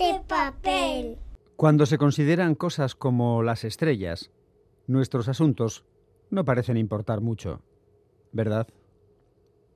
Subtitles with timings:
[0.00, 1.18] De papel.
[1.56, 4.30] Cuando se consideran cosas como las estrellas,
[4.86, 5.84] nuestros asuntos
[6.30, 7.60] no parecen importar mucho,
[8.32, 8.66] ¿verdad?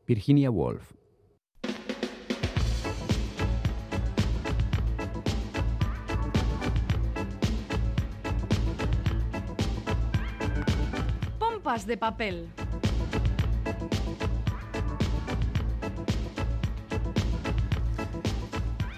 [0.07, 0.93] Virginia Woolf.
[11.39, 12.49] Pompas de papel.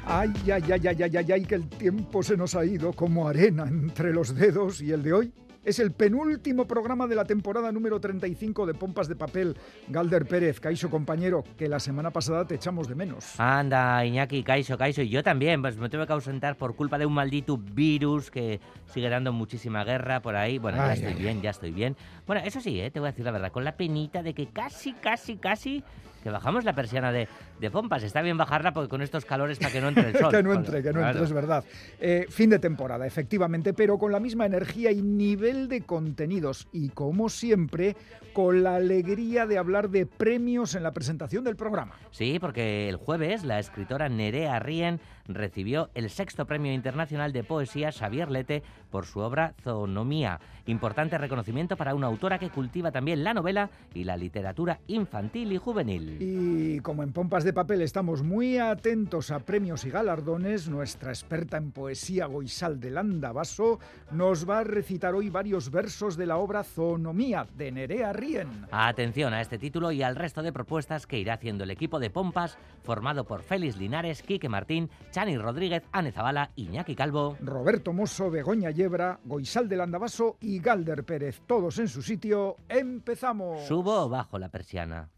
[0.09, 3.27] Ay, ay, ay, ay, ay, ay, ay, que el tiempo se nos ha ido como
[3.29, 5.33] arena entre los dedos y el de hoy
[5.67, 9.57] es el penúltimo programa de la temporada número 35 de Pompas de Papel.
[9.89, 13.35] Galder Pérez, Caixo compañero, que la semana pasada te echamos de menos.
[13.41, 17.07] Anda, Iñaki, Caixo, Caixo, y yo también, pues me tuve que ausentar por culpa de
[17.07, 20.59] un maldito virus que sigue dando muchísima guerra por ahí.
[20.59, 21.97] Bueno, ya estoy ay, bien, ya estoy bien.
[22.29, 24.47] Bueno, eso sí, eh, te voy a decir la verdad, con la penita de que
[24.47, 25.83] casi, casi, casi
[26.27, 27.29] que bajamos la persiana de,
[27.61, 28.03] de pompas.
[28.03, 30.33] Está bien bajarla porque con estos calores para que no entre el sol.
[30.33, 31.11] que no entre, que no claro.
[31.11, 31.65] entre, es verdad.
[32.01, 36.67] Eh, fin de temporada, efectivamente, pero con la misma energía y nivel de contenidos.
[36.73, 37.97] Y como siempre,
[38.33, 41.95] con la alegría de hablar de premios en la presentación del programa.
[42.11, 47.93] Sí, porque el jueves la escritora Nerea Rien recibió el sexto premio internacional de poesía
[47.93, 50.41] Xavier Lete por su obra Zoonomía.
[50.67, 55.59] Importante reconocimiento para una autora que cultiva también la novela y la literatura infantil y
[55.59, 56.17] juvenil.
[56.21, 61.57] Y como en Pompas de Papel estamos muy atentos a premios y galardones, nuestra experta
[61.57, 63.79] en poesía Goisal de Landavaso
[64.11, 68.67] nos va a recitar hoy varios versos de la obra Zoonomía de Nerea Rien.
[68.71, 72.11] Atención a este título y al resto de propuestas que irá haciendo el equipo de
[72.11, 77.39] Pompas, formado por Félix Linares, Quique Martín, Chani Rodríguez, Ane Zabala, Iñaki Calvo.
[77.41, 82.57] Roberto Mosso, Begoña Yebra, Goisal de Landavaso y Galder Pérez, todos en su sitio.
[82.69, 83.63] ¡Empezamos!
[83.67, 85.09] ¿Subo o bajo la persiana?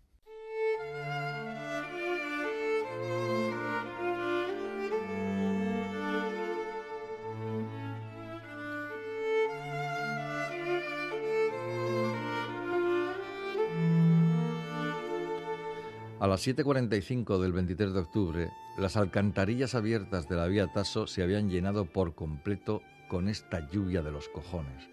[16.29, 21.49] Las 7.45 del 23 de octubre, las alcantarillas abiertas de la vía Taso se habían
[21.49, 24.89] llenado por completo con esta lluvia de los cojones.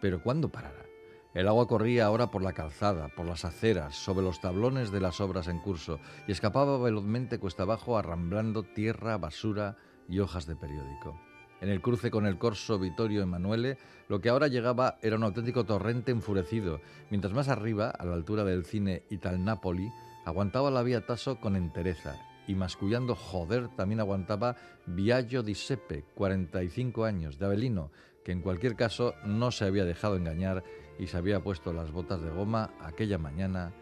[0.00, 0.84] Pero ¿cuándo parará?
[1.32, 5.20] El agua corría ahora por la calzada, por las aceras, sobre los tablones de las
[5.20, 9.76] obras en curso y escapaba velozmente cuesta abajo arramblando tierra, basura
[10.08, 11.18] y hojas de periódico.
[11.60, 13.78] En el cruce con el corso Vittorio Emanuele,
[14.08, 16.80] lo que ahora llegaba era un auténtico torrente enfurecido,
[17.10, 19.90] mientras más arriba, a la altura del cine Ital Napoli,
[20.24, 27.04] aguantaba la vía Tasso con entereza y mascullando joder también aguantaba Viaggio di Seppe, 45
[27.04, 27.90] años, de Avelino,
[28.24, 30.62] que en cualquier caso no se había dejado engañar
[30.98, 33.72] y se había puesto las botas de goma aquella mañana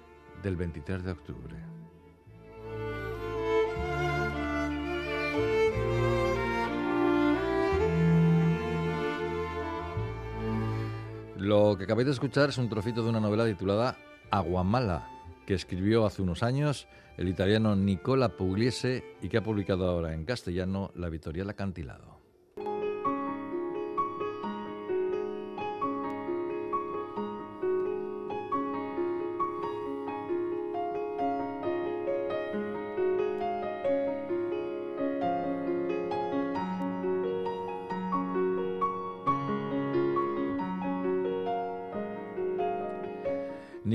[0.43, 1.57] del 23 de octubre.
[11.37, 13.97] Lo que acabáis de escuchar es un trocito de una novela titulada
[14.31, 15.12] Aguamala,
[15.47, 20.25] que escribió hace unos años el italiano Nicola Pugliese y que ha publicado ahora en
[20.25, 22.12] castellano la editorial Acantilado.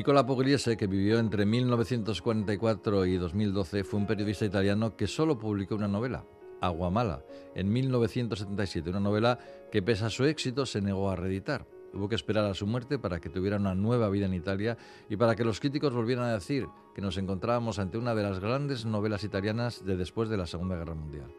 [0.07, 5.75] Nicola Pugliese, que vivió entre 1944 y 2012, fue un periodista italiano que solo publicó
[5.75, 6.23] una novela,
[6.61, 7.25] Aguamala,
[7.55, 9.37] en 1977, una novela
[9.69, 11.67] que pese a su éxito se negó a reeditar.
[11.93, 14.77] Hubo que esperar a su muerte para que tuviera una nueva vida en Italia
[15.09, 18.39] y para que los críticos volvieran a decir que nos encontrábamos ante una de las
[18.39, 21.33] grandes novelas italianas de después de la Segunda Guerra Mundial.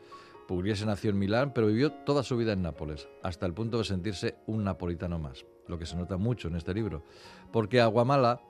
[0.48, 3.84] Pugliese nació en Milán, pero vivió toda su vida en Nápoles, hasta el punto de
[3.84, 7.04] sentirse un napolitano más, lo que se nota mucho en este libro,
[7.52, 8.40] porque Aguamala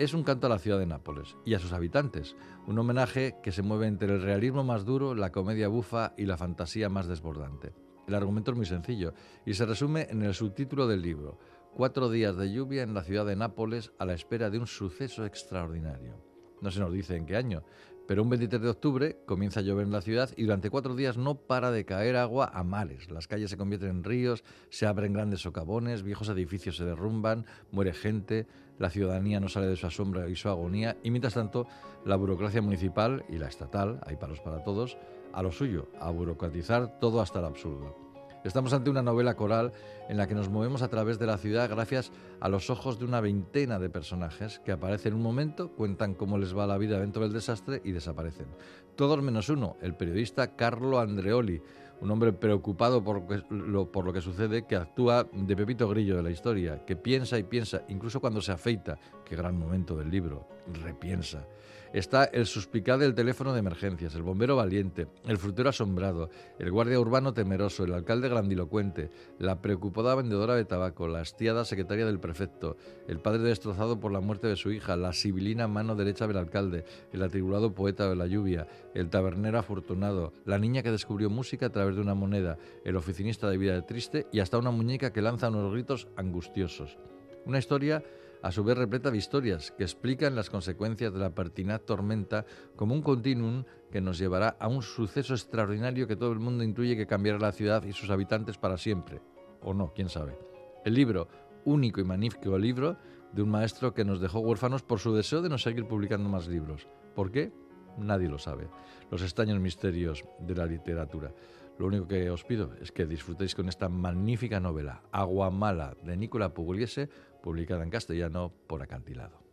[0.00, 2.34] es un canto a la ciudad de Nápoles y a sus habitantes,
[2.66, 6.36] un homenaje que se mueve entre el realismo más duro, la comedia bufa y la
[6.36, 7.72] fantasía más desbordante.
[8.08, 9.14] El argumento es muy sencillo
[9.46, 11.38] y se resume en el subtítulo del libro,
[11.72, 15.24] Cuatro días de lluvia en la ciudad de Nápoles a la espera de un suceso
[15.24, 16.14] extraordinario.
[16.60, 17.62] No se nos dice en qué año,
[18.06, 21.16] pero un 23 de octubre comienza a llover en la ciudad y durante cuatro días
[21.16, 23.10] no para de caer agua a mares.
[23.10, 27.92] Las calles se convierten en ríos, se abren grandes socavones, viejos edificios se derrumban, muere
[27.92, 28.46] gente,
[28.78, 31.66] la ciudadanía no sale de su asombro y su agonía y mientras tanto
[32.04, 34.98] la burocracia municipal y la estatal, hay palos para todos,
[35.32, 38.03] a lo suyo, a burocratizar todo hasta el absurdo.
[38.44, 39.72] Estamos ante una novela coral
[40.10, 43.06] en la que nos movemos a través de la ciudad gracias a los ojos de
[43.06, 47.00] una veintena de personajes que aparecen en un momento, cuentan cómo les va la vida
[47.00, 48.48] dentro del desastre y desaparecen.
[48.96, 51.62] Todos menos uno, el periodista Carlo Andreoli,
[52.02, 56.22] un hombre preocupado por lo, por lo que sucede, que actúa de Pepito Grillo de
[56.22, 60.46] la historia, que piensa y piensa, incluso cuando se afeita, qué gran momento del libro,
[60.66, 61.46] repiensa.
[61.94, 66.28] Está el suspicaz del teléfono de emergencias, el bombero valiente, el frutero asombrado,
[66.58, 72.04] el guardia urbano temeroso, el alcalde grandilocuente, la preocupada vendedora de tabaco, la hastiada secretaria
[72.04, 72.76] del prefecto,
[73.06, 76.84] el padre destrozado por la muerte de su hija, la sibilina mano derecha del alcalde,
[77.12, 81.70] el atribulado poeta de la lluvia, el tabernero afortunado, la niña que descubrió música a
[81.70, 85.22] través de una moneda, el oficinista de vida de triste y hasta una muñeca que
[85.22, 86.98] lanza unos gritos angustiosos.
[87.46, 88.02] Una historia
[88.44, 92.44] a su vez repleta de historias que explican las consecuencias de la pertinaz tormenta
[92.76, 96.94] como un continuum que nos llevará a un suceso extraordinario que todo el mundo intuye
[96.94, 99.22] que cambiará la ciudad y sus habitantes para siempre.
[99.62, 100.38] O no, quién sabe.
[100.84, 101.26] El libro,
[101.64, 102.98] único y magnífico libro
[103.32, 106.46] de un maestro que nos dejó huérfanos por su deseo de no seguir publicando más
[106.46, 106.86] libros.
[107.14, 107.50] ¿Por qué?
[107.96, 108.68] Nadie lo sabe.
[109.10, 111.32] Los extraños misterios de la literatura.
[111.78, 116.16] Lo único que os pido es que disfrutéis con esta magnífica novela, Agua Mala, de
[116.16, 117.08] Nicola Pugliese,
[117.44, 119.43] publicada en castellano por Acantilado.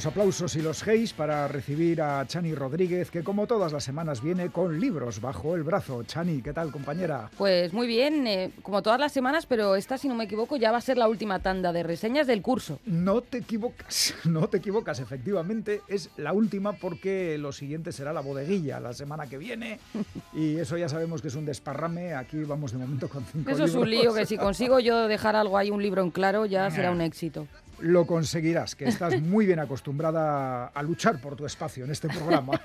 [0.00, 4.22] Los aplausos y los heis para recibir a Chani Rodríguez, que como todas las semanas
[4.22, 6.04] viene con libros bajo el brazo.
[6.04, 7.30] Chani, ¿qué tal, compañera?
[7.36, 10.72] Pues muy bien, eh, como todas las semanas, pero esta, si no me equivoco, ya
[10.72, 12.80] va a ser la última tanda de reseñas del curso.
[12.86, 18.22] No te equivocas, no te equivocas, efectivamente, es la última porque lo siguiente será la
[18.22, 19.80] bodeguilla la semana que viene.
[20.32, 22.14] Y eso ya sabemos que es un desparrame.
[22.14, 25.36] Aquí vamos de momento con cinco Eso es un lío, que si consigo yo dejar
[25.36, 27.46] algo ahí, un libro en claro, ya será un éxito
[27.80, 32.60] lo conseguirás, que estás muy bien acostumbrada a luchar por tu espacio en este programa.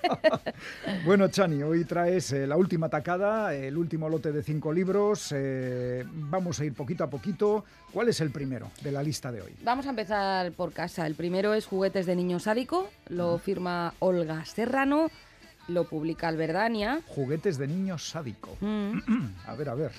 [1.06, 5.34] bueno, Chani, hoy traes eh, la última tacada, el último lote de cinco libros.
[5.36, 7.66] Eh, vamos a ir poquito a poquito.
[7.92, 9.56] ¿Cuál es el primero de la lista de hoy?
[9.64, 11.08] Vamos a empezar por casa.
[11.08, 15.10] El primero es Juguetes de Niño Sádico, lo firma Olga Serrano,
[15.68, 17.02] lo publica Alberdania.
[17.08, 18.58] Juguetes de Niño Sádico.
[18.60, 19.00] Mm.
[19.48, 19.92] a ver, a ver.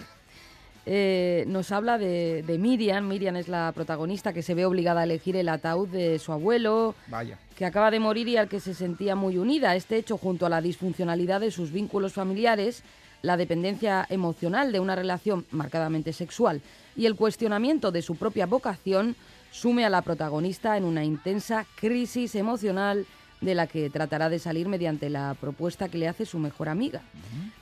[0.88, 3.08] Eh, nos habla de, Miriam.
[3.08, 6.94] Miriam es la protagonista que se ve obligada a elegir el ataúd de su abuelo,
[7.08, 7.38] Vaya.
[7.56, 9.74] que acaba de morir y al que se sentía muy unida.
[9.74, 12.84] Este hecho, junto a la disfuncionalidad de sus vínculos familiares,
[13.22, 16.60] la dependencia emocional de una relación marcadamente sexual
[16.96, 19.16] y el cuestionamiento de su propia vocación,
[19.50, 23.06] sume a la protagonista en una intensa crisis emocional
[23.40, 27.02] de la que tratará de salir mediante la propuesta que le hace su mejor amiga.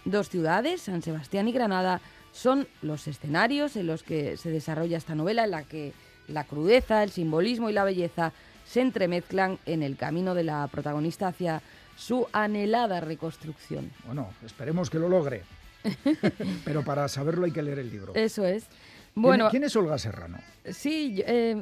[0.05, 2.01] Dos ciudades, San Sebastián y Granada,
[2.35, 5.93] son los escenarios en los que se desarrolla esta novela, en la que
[6.27, 8.33] la crudeza, el simbolismo y la belleza
[8.67, 11.63] se entremezclan en el camino de la protagonista hacia
[11.97, 13.93] su anhelada reconstrucción.
[14.05, 15.43] Bueno, esperemos que lo logre.
[16.65, 18.15] Pero para saberlo hay que leer el libro.
[18.17, 18.67] Eso es.
[19.15, 20.39] Bueno, ¿Quién, es Olga Serrano?
[20.73, 21.57] Sí, eh,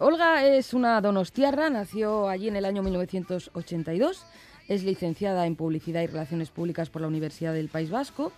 [0.00, 4.26] Olga es una donostiarra, nació allí en el año 1982,
[4.68, 8.32] es licenciada en Publicidad y Relaciones Públicas por la Universidad del País Vasco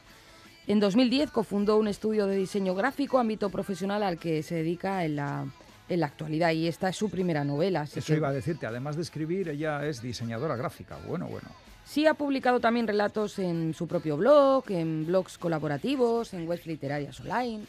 [0.66, 5.16] en 2010 cofundó un estudio de diseño gráfico, ámbito profesional al que se dedica en
[5.16, 5.44] la,
[5.88, 7.84] en la actualidad y esta es su primera novela.
[7.94, 10.98] Eso iba a decirte, además de escribir, ella es diseñadora gráfica.
[11.06, 11.48] Bueno, bueno.
[11.84, 17.20] Sí, ha publicado también relatos en su propio blog, en blogs colaborativos, en webs literarias
[17.20, 17.64] online.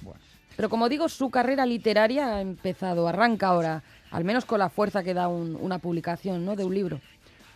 [0.00, 0.20] Bueno.
[0.56, 5.04] Pero como digo, su carrera literaria ha empezado, arranca ahora, al menos con la fuerza
[5.04, 6.56] que da una publicación ¿no?
[6.56, 7.00] de un libro.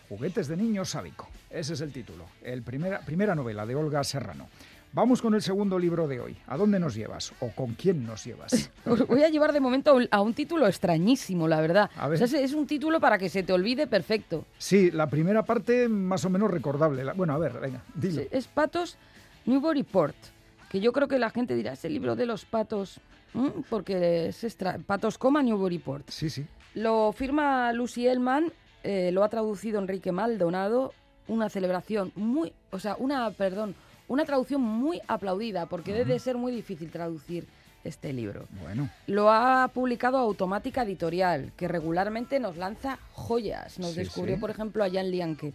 [0.07, 1.27] Juguetes de niño sádico.
[1.53, 2.25] Ese es el título.
[2.41, 4.47] El primera, primera novela de Olga Serrano.
[4.91, 6.35] Vamos con el segundo libro de hoy.
[6.47, 7.31] ¿A dónde nos llevas?
[7.41, 8.71] ¿O con quién nos llevas?
[8.85, 11.91] Os voy a llevar de momento a un título extrañísimo, la verdad.
[12.11, 14.45] es un título para que se te olvide perfecto.
[14.57, 17.03] Sí, la primera parte más o menos recordable.
[17.13, 18.23] Bueno, a ver, venga, dilo.
[18.31, 18.97] es Patos
[19.45, 20.15] Newburyport,
[20.69, 22.99] que yo creo que la gente dirá, es el libro de los patos,
[23.69, 24.79] porque es extra...
[24.79, 26.09] Patos coma Newburyport.
[26.09, 26.45] Sí, sí.
[26.73, 28.51] Lo firma Lucy Elman
[28.83, 30.93] eh, lo ha traducido Enrique Maldonado,
[31.27, 33.75] una celebración muy, o sea, una, perdón,
[34.07, 37.47] una traducción muy aplaudida, porque debe ser muy difícil traducir
[37.83, 38.45] este libro.
[38.61, 38.89] Bueno.
[39.07, 43.79] Lo ha publicado Automática Editorial, que regularmente nos lanza joyas.
[43.79, 45.53] Nos descubrió, por ejemplo, a Jan Lianke.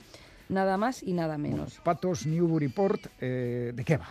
[0.49, 1.79] Nada más y nada menos.
[1.85, 4.09] Patos Newburyport, eh, ¿de qué va?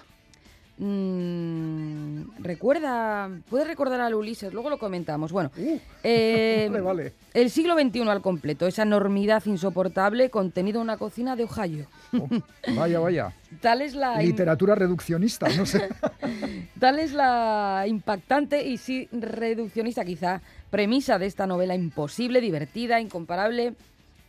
[0.79, 5.31] Mm, recuerda, puedes recordar al Ulises, luego lo comentamos.
[5.31, 10.97] Bueno, uh, eh, vale, el siglo XXI al completo, esa enormidad insoportable contenido en una
[10.97, 11.87] cocina de Ohio.
[12.13, 12.29] Oh,
[12.75, 13.33] vaya, vaya.
[13.61, 15.89] Tal es la literatura reduccionista, no sé.
[16.79, 23.73] Tal es la impactante y sí reduccionista quizá premisa de esta novela imposible, divertida, incomparable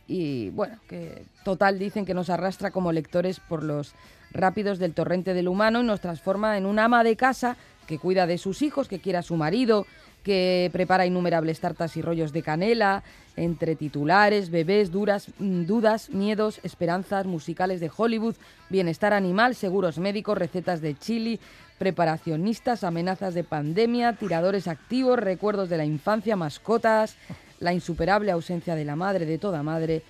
[0.07, 3.93] y bueno, que total dicen que nos arrastra como lectores por los
[4.31, 7.57] rápidos del torrente del humano y nos transforma en un ama de casa
[7.87, 9.87] que cuida de sus hijos, que quiere a su marido,
[10.23, 13.03] que prepara innumerables tartas y rollos de canela,
[13.35, 18.35] entre titulares, bebés, duras, mm, dudas, miedos, esperanzas, musicales de Hollywood,
[18.69, 21.39] bienestar animal, seguros médicos, recetas de chili,
[21.77, 27.15] preparacionistas, amenazas de pandemia, tiradores activos, recuerdos de la infancia, mascotas,
[27.59, 30.03] la insuperable ausencia de la madre, de toda madre,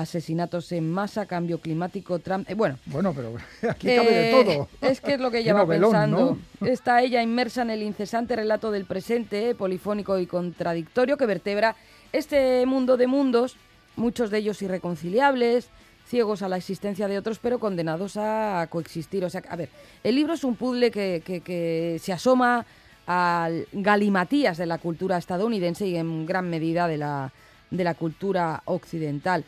[0.00, 2.48] asesinatos en masa, cambio climático, Trump...
[2.50, 3.34] eh, bueno, Bueno, pero
[3.70, 4.68] aquí cabe de eh, todo.
[4.82, 6.38] Es que es lo que lleva novelón, pensando.
[6.60, 6.66] ¿no?
[6.68, 11.76] Está ella inmersa en el incesante relato del presente, eh, polifónico y contradictorio, que vertebra
[12.12, 13.56] este mundo de mundos,
[13.96, 15.68] muchos de ellos irreconciliables,
[16.06, 19.24] ciegos a la existencia de otros, pero condenados a coexistir.
[19.24, 19.70] O sea, a ver,
[20.04, 22.64] el libro es un puzzle que, que- que se asoma
[23.06, 27.32] al galimatías de la cultura estadounidense y en gran medida de la,
[27.70, 29.44] de la cultura occidental.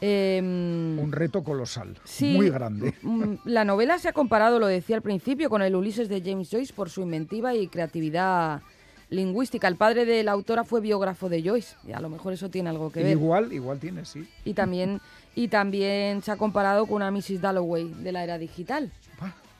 [0.00, 2.94] Em, Un reto colosal, Sí, muy grande.
[3.02, 6.50] mm, La novela se ha comparado, lo decía al principio, con el Ulises de James
[6.50, 8.60] Joyce por su inventiva y creatividad
[9.08, 9.68] lingüística.
[9.68, 12.68] El padre de la autora fue biógrafo de Joyce, y a lo mejor eso tiene
[12.70, 13.12] algo que ver.
[13.12, 14.28] Igual, igual tiene, sí.
[14.44, 15.00] Y también,
[15.34, 17.40] y también se ha comparado con una Mrs.
[17.40, 18.90] Dalloway de la era digital.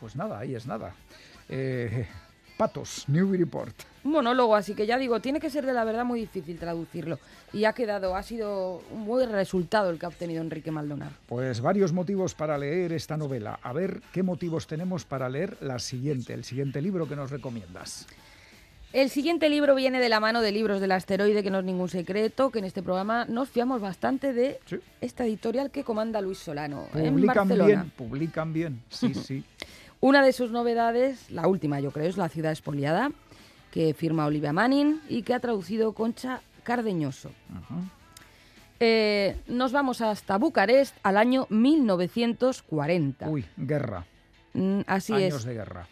[0.01, 0.95] Pues nada, ahí es nada.
[1.49, 2.07] Eh,
[2.57, 3.75] Patos, Newburyport.
[4.05, 7.19] Un monólogo, así que ya digo, tiene que ser de la verdad muy difícil traducirlo.
[7.53, 11.13] Y ha quedado, ha sido un buen resultado el que ha obtenido Enrique Maldonado.
[11.29, 13.59] Pues varios motivos para leer esta novela.
[13.63, 18.07] A ver qué motivos tenemos para leer la siguiente, el siguiente libro que nos recomiendas.
[18.93, 21.89] El siguiente libro viene de la mano de Libros del Asteroide, que no es ningún
[21.89, 24.77] secreto, que en este programa nos fiamos bastante de Sí.
[25.03, 27.67] esta editorial que comanda Luis Solano en Publican Barcelona.
[27.67, 28.81] bien, publican bien.
[28.89, 29.45] Sí, sí.
[30.01, 33.11] Una de sus novedades, la última yo creo, es La ciudad expoliada,
[33.71, 37.31] que firma Olivia Manning y que ha traducido Concha Cardeñoso.
[38.79, 43.29] Eh, nos vamos hasta Bucarest al año 1940.
[43.29, 44.05] Uy, guerra.
[44.53, 45.45] Mm, así Años es.
[45.45, 45.87] de guerra.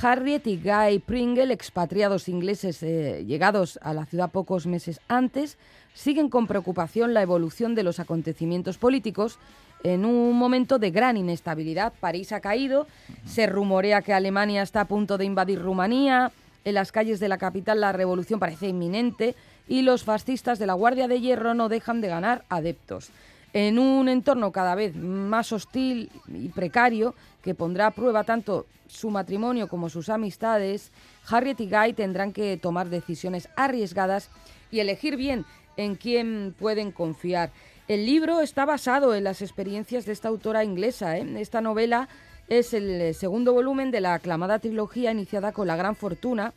[0.00, 5.58] Harriet y Guy Pringle, expatriados ingleses eh, llegados a la ciudad pocos meses antes,
[5.98, 9.36] siguen con preocupación la evolución de los acontecimientos políticos
[9.82, 11.92] en un momento de gran inestabilidad.
[11.98, 12.86] París ha caído,
[13.26, 16.30] se rumorea que Alemania está a punto de invadir Rumanía,
[16.64, 19.34] en las calles de la capital la revolución parece inminente
[19.66, 23.10] y los fascistas de la Guardia de Hierro no dejan de ganar adeptos.
[23.52, 29.10] En un entorno cada vez más hostil y precario que pondrá a prueba tanto su
[29.10, 30.92] matrimonio como sus amistades,
[31.28, 34.30] Harriet y Guy tendrán que tomar decisiones arriesgadas
[34.70, 35.44] y elegir bien
[35.78, 37.50] en quién pueden confiar.
[37.86, 41.16] El libro está basado en las experiencias de esta autora inglesa.
[41.16, 41.26] ¿eh?
[41.38, 42.08] Esta novela
[42.48, 46.52] es el eh, segundo volumen de la aclamada trilogía iniciada con La Gran Fortuna,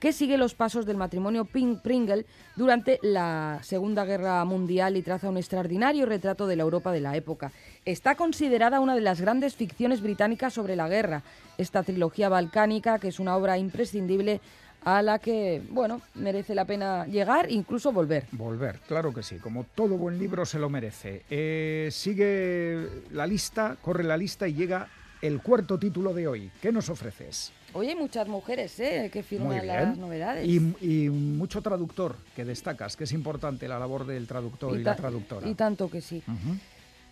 [0.00, 2.26] que sigue los pasos del matrimonio Pringle
[2.56, 7.16] durante la Segunda Guerra Mundial y traza un extraordinario retrato de la Europa de la
[7.16, 7.52] época.
[7.86, 11.22] Está considerada una de las grandes ficciones británicas sobre la guerra.
[11.56, 14.40] Esta trilogía balcánica, que es una obra imprescindible
[14.84, 18.26] a la que, bueno, merece la pena llegar incluso volver.
[18.32, 19.36] Volver, claro que sí.
[19.36, 21.22] Como todo buen libro se lo merece.
[21.30, 24.88] Eh, sigue la lista, corre la lista y llega
[25.22, 26.50] el cuarto título de hoy.
[26.60, 27.52] ¿Qué nos ofreces?
[27.72, 29.10] Oye, hay muchas mujeres ¿eh?
[29.12, 30.46] que firman las novedades.
[30.46, 34.94] Y, y mucho traductor que destacas, que es importante la labor del traductor y, la
[34.94, 35.48] traductora.
[35.48, 36.22] y tanto que sí.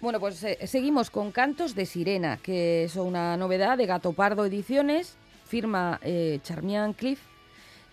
[0.00, 4.44] Bueno, pues eh, seguimos con Cantos de Sirena, que es una novedad de Gato Pardo
[4.44, 7.20] Ediciones, firma eh, Charmian Cliff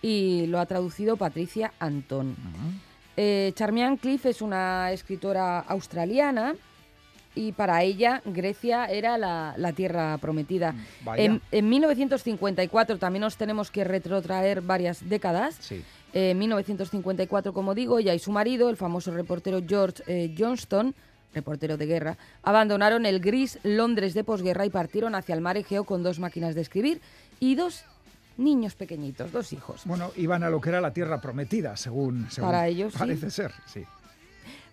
[0.02, 2.36] y lo ha traducido Patricia Antón.
[3.16, 6.54] Eh, Charmian Cliff es una escritora australiana
[7.34, 10.74] y para ella Grecia era la, la tierra prometida.
[11.16, 15.56] En, en 1954 también nos tenemos que retrotraer varias décadas.
[15.60, 15.84] Sí.
[16.12, 20.94] En 1954, como digo, ella y su marido, el famoso reportero George eh, Johnston,
[21.32, 25.84] reportero de guerra, abandonaron el gris Londres de posguerra y partieron hacia el mar Egeo
[25.84, 27.00] con dos máquinas de escribir
[27.38, 27.84] y dos
[28.36, 29.82] niños pequeñitos, dos hijos.
[29.84, 32.98] Bueno, iban a lo que era la tierra prometida, según, según Para ellos, sí.
[32.98, 33.52] parece ser.
[33.66, 33.84] Sí.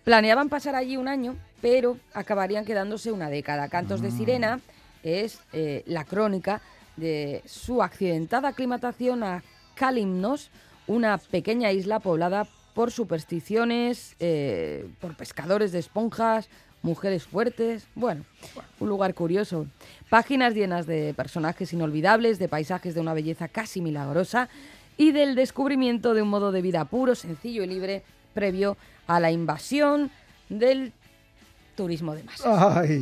[0.04, 3.68] Planeaban pasar allí un año, pero acabarían quedándose una década.
[3.68, 4.60] Cantos de Sirena
[5.02, 6.62] es eh, la crónica
[6.96, 9.42] de su accidentada aclimatación a
[9.74, 10.50] Kalimnos,
[10.86, 16.48] una pequeña isla poblada por supersticiones, eh, por pescadores de esponjas,
[16.82, 17.86] mujeres fuertes.
[17.94, 18.24] Bueno,
[18.80, 19.66] un lugar curioso.
[20.10, 24.48] Páginas llenas de personajes inolvidables, de paisajes de una belleza casi milagrosa
[24.96, 29.30] y del descubrimiento de un modo de vida puro, sencillo y libre previo a la
[29.30, 30.10] invasión
[30.48, 30.92] del
[31.76, 32.46] turismo de masas.
[32.76, 33.00] Ay,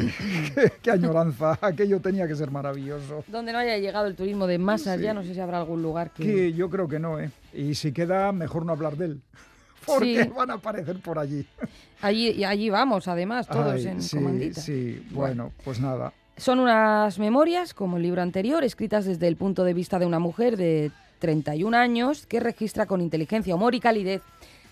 [0.55, 1.57] qué, qué añoranza.
[1.63, 3.25] Aquello tenía que ser maravilloso.
[3.29, 5.05] Donde no haya llegado el turismo de masas, Sí.
[5.05, 6.23] ya no sé si habrá algún lugar que...
[6.25, 7.31] Que yo creo que no, ¿eh?
[7.55, 9.23] Y si queda, mejor no hablar de él.
[9.87, 10.31] porque Sí.
[10.37, 11.47] van a aparecer por allí.
[12.03, 14.61] Allí, y allí vamos, además, todos Ay, en sí, comandita.
[14.61, 16.13] Sí, bueno, pues nada.
[16.37, 20.19] Son unas memorias, como el libro anterior, escritas desde el punto de vista de una
[20.19, 24.21] mujer de 31 años que registra con inteligencia, humor y calidez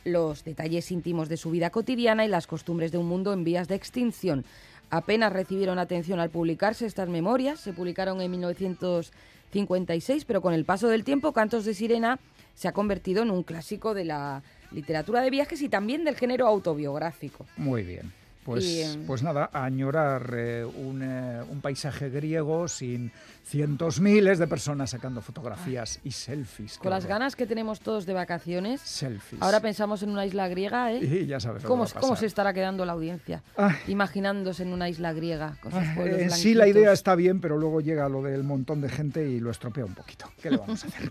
[0.05, 3.67] los detalles íntimos de su vida cotidiana y las costumbres de un mundo en vías
[3.67, 4.45] de extinción.
[4.91, 10.89] Apenas recibieron atención al publicarse estas memorias, se publicaron en 1956, pero con el paso
[10.89, 12.19] del tiempo Cantos de Sirena
[12.55, 16.47] se ha convertido en un clásico de la literatura de viajes y también del género
[16.47, 17.47] autobiográfico.
[17.57, 18.24] Muy bien.
[18.45, 23.11] Pues, Y, em, pues nada, añorar eh, un, eh, un paisaje griego sin
[23.43, 26.77] cientos miles de personas sacando fotografías y selfies.
[26.79, 29.41] Con las ganas que tenemos todos de vacaciones, Selfies.
[29.41, 30.99] ahora pensamos en una isla griega, ¿eh?
[31.03, 33.43] Y ya sabes ¿Cómo, cómo se estará quedando la audiencia?
[33.57, 33.75] Ay.
[33.89, 37.57] Imaginándose en una isla griega con sus pueblos En sí la idea está bien, pero
[37.57, 40.31] luego llega lo del montón de gente y lo estropea un poquito.
[40.43, 41.11] ¿Qué le vamos a hacer?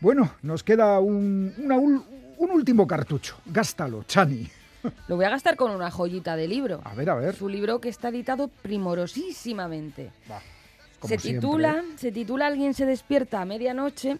[0.00, 2.04] bueno, nos queda un, una ul-
[2.38, 3.36] un último cartucho.
[3.46, 4.46] Gástalo, Chani.
[5.08, 6.80] Lo voy a gastar con una joyita de libro.
[6.84, 7.34] A ver, a ver.
[7.34, 10.10] Su libro que está editado primorosísimamente.
[11.02, 11.40] Se siempre.
[11.40, 14.18] titula, se titula Alguien se despierta a medianoche.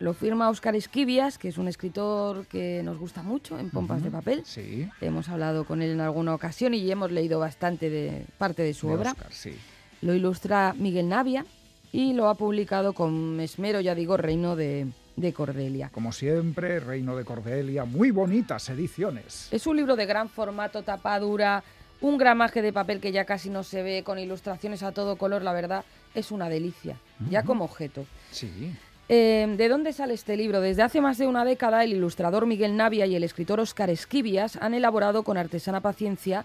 [0.00, 4.10] Lo firma Óscar Esquivias, que es un escritor que nos gusta mucho en Pompas de
[4.10, 4.42] Papel.
[4.44, 4.88] Sí.
[5.00, 8.88] Hemos hablado con él en alguna ocasión y hemos leído bastante de parte de su
[8.88, 9.16] de obra.
[9.30, 9.56] Sí.
[10.02, 11.46] Lo ilustra Miguel Navia
[11.92, 15.90] y lo ha publicado con esmero, ya digo, Reino de, de Cordelia.
[15.90, 19.48] Como siempre, Reino de Cordelia, muy bonitas ediciones.
[19.50, 21.62] Es un libro de gran formato, tapadura,
[22.00, 25.42] un gramaje de papel que ya casi no se ve, con ilustraciones a todo color,
[25.42, 26.96] la verdad, es una delicia,
[27.30, 28.04] ya como objeto.
[28.30, 28.72] Sí.
[29.08, 30.60] Eh, ¿De dónde sale este libro?
[30.60, 34.56] Desde hace más de una década, el ilustrador Miguel Navia y el escritor Óscar Esquivias
[34.56, 36.44] han elaborado con artesana paciencia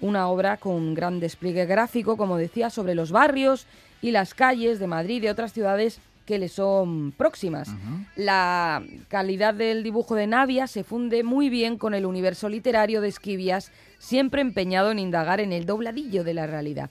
[0.00, 3.66] una obra con gran despliegue gráfico, como decía, sobre los barrios
[4.00, 7.70] y las calles de Madrid y de otras ciudades que le son próximas.
[8.14, 13.08] La calidad del dibujo de Navia se funde muy bien con el universo literario de
[13.08, 16.90] Esquivias, siempre empeñado en indagar en el dobladillo de la realidad.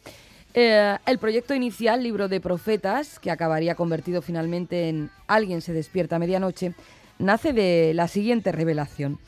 [0.56, 6.15] Eh, el proyecto inicial, Libro de Profetas, que acabaría convertido finalmente en Alguien se despierta
[6.15, 6.73] a medianoche,
[7.19, 9.19] nace de la siguiente revelación.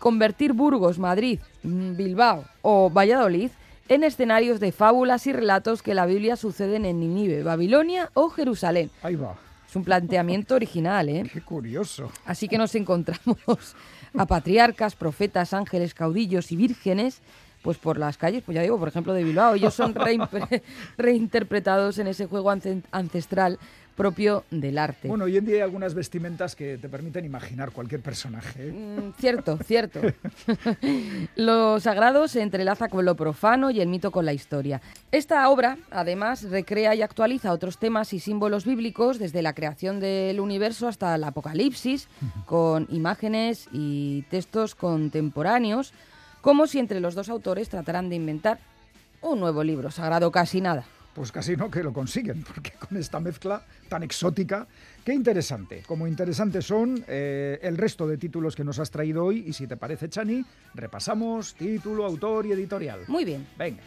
[0.00, 3.50] Convertir Burgos, Madrid, mm, Bilbao o Valladolid
[3.88, 8.90] en escenarios de fábulas y relatos que la Biblia suceden en Ninive, Babilonia o Jerusalén.
[9.02, 9.36] Ahí va.
[9.68, 11.28] Es un planteamiento original, ¿eh?
[11.32, 12.10] Qué curioso.
[12.24, 13.74] Así que nos encontramos
[14.16, 17.20] a patriarcas, profetas, ángeles, caudillos y vírgenes,
[17.66, 19.56] pues por las calles, pues ya digo, por ejemplo, de Bilbao.
[19.56, 19.92] Ellos son
[20.96, 23.58] reinterpretados en ese juego ance- ancestral
[23.96, 25.08] propio del arte.
[25.08, 28.68] Bueno, hoy en día hay algunas vestimentas que te permiten imaginar cualquier personaje.
[28.68, 28.72] ¿eh?
[28.72, 30.00] Mm, Cierto, cierto.
[31.36, 34.80] lo sagrado se entrelaza con lo profano y el mito con la historia.
[35.10, 40.38] Esta obra, además, recrea y actualiza otros temas y símbolos bíblicos desde la creación del
[40.38, 42.06] universo hasta el apocalipsis,
[42.44, 45.92] con imágenes y textos contemporáneos,
[46.46, 48.60] como si entre los dos autores trataran de inventar
[49.20, 50.84] un nuevo libro sagrado casi nada.
[51.12, 54.64] Pues casi no que lo consiguen, porque con esta mezcla tan exótica,
[55.04, 55.82] qué interesante.
[55.84, 59.66] Como interesantes son eh, el resto de títulos que nos has traído hoy, y si
[59.66, 63.00] te parece, Chani, repasamos título, autor y editorial.
[63.08, 63.44] Muy bien.
[63.58, 63.82] Venga.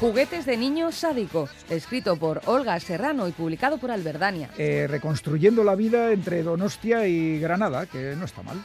[0.00, 4.48] Juguetes de niño sádico, escrito por Olga Serrano y publicado por Alberdania.
[4.56, 8.56] Eh, reconstruyendo la vida entre Donostia y Granada, que no está mal.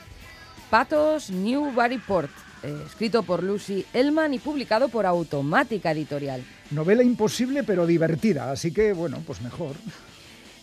[0.69, 1.73] Patos New
[2.07, 2.31] Port,
[2.63, 6.41] eh, escrito por Lucy Elman y publicado por Automática Editorial.
[6.71, 9.75] Novela imposible pero divertida, así que bueno, pues mejor.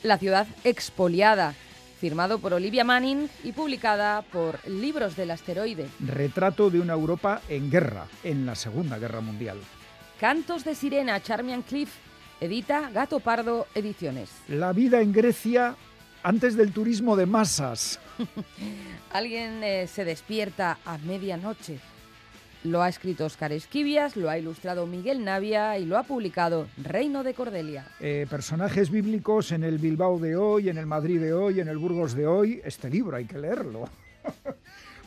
[0.03, 1.53] La ciudad expoliada,
[2.01, 5.87] firmado por Olivia Manning y publicada por Libros del Asteroide.
[6.01, 9.59] Retrato de una Europa en guerra, en la Segunda Guerra Mundial.
[10.23, 11.91] Cantos de Sirena, Charmian Cliff,
[12.41, 14.31] edita Gato Pardo Ediciones.
[14.47, 15.75] La vida en Grecia
[16.23, 17.99] antes del turismo de masas.
[19.13, 21.81] Alguien eh, se despierta a medianoche.
[22.63, 27.25] Lo ha escrito Oscar Esquivias, lo ha ilustrado Miguel Navia y lo ha publicado Reino
[27.25, 27.89] de Cordelia.
[27.99, 31.79] Eh, personajes bíblicos en el Bilbao de hoy, en el Madrid de hoy, en el
[31.79, 32.61] Burgos de hoy.
[32.65, 33.89] Este libro hay que leerlo.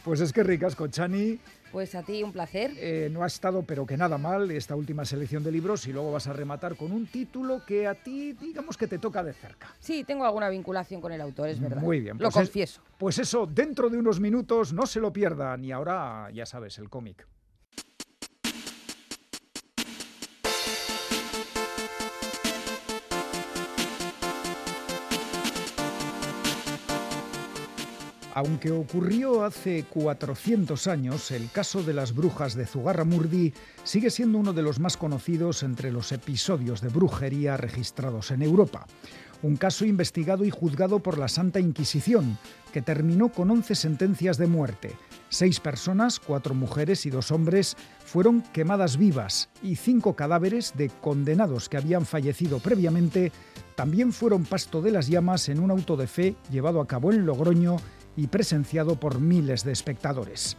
[0.06, 1.38] pues es que ricasco, Chani.
[1.72, 2.72] Pues a ti un placer.
[2.78, 6.12] Eh, no ha estado, pero que nada mal, esta última selección de libros y luego
[6.14, 9.74] vas a rematar con un título que a ti, digamos que te toca de cerca.
[9.80, 11.82] Sí, tengo alguna vinculación con el autor, es verdad.
[11.82, 12.18] Muy bien.
[12.18, 12.82] Lo pues es- confieso.
[12.98, 15.66] pues eso, dentro de unos minutos, no se lo pierdan.
[15.66, 17.28] Y ahora, ya sabes, el cómic.
[28.36, 33.54] Aunque ocurrió hace 400 años, el caso de las brujas de Zugarramurdi
[33.86, 38.88] sigue siendo uno de los más conocidos entre los episodios de brujería registrados en Europa.
[39.42, 42.38] Un caso investigado y juzgado por la Santa Inquisición,
[42.74, 44.98] que terminó con 11 sentencias de muerte.
[45.30, 51.70] Seis personas, cuatro mujeres y dos hombres, fueron quemadas vivas y cinco cadáveres de condenados
[51.70, 53.32] que habían fallecido previamente
[53.76, 57.26] también fueron pasto de las llamas en un auto de fe llevado a cabo en
[57.26, 57.78] Logroño
[58.16, 60.58] y presenciado por miles de espectadores.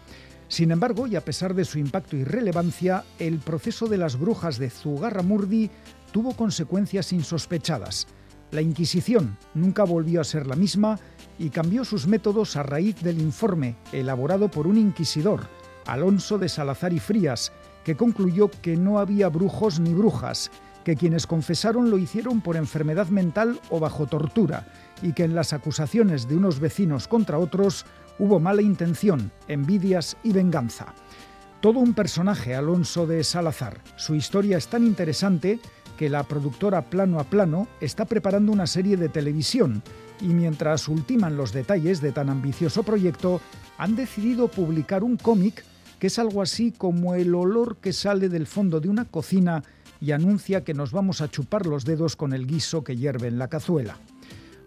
[0.48, 4.58] Sin embargo, y a pesar de su impacto y relevancia, el proceso de las brujas
[4.58, 5.70] de Zugarramurdi
[6.12, 8.06] tuvo consecuencias insospechadas.
[8.52, 11.00] La Inquisición nunca volvió a ser la misma
[11.38, 15.48] y cambió sus métodos a raíz del informe elaborado por un inquisidor,
[15.84, 17.52] Alonso de Salazar y Frías,
[17.84, 20.50] que concluyó que no había brujos ni brujas,
[20.84, 24.68] que quienes confesaron lo hicieron por enfermedad mental o bajo tortura,
[25.02, 27.86] y que en las acusaciones de unos vecinos contra otros
[28.18, 30.94] hubo mala intención, envidias y venganza.
[31.60, 33.80] Todo un personaje, Alonso de Salazar.
[33.96, 35.58] Su historia es tan interesante
[35.96, 39.82] que la productora Plano a Plano está preparando una serie de televisión
[40.20, 43.40] y mientras ultiman los detalles de tan ambicioso proyecto,
[43.78, 45.64] han decidido publicar un cómic
[45.98, 49.62] que es algo así como el olor que sale del fondo de una cocina
[50.00, 53.38] y anuncia que nos vamos a chupar los dedos con el guiso que hierve en
[53.38, 53.96] la cazuela.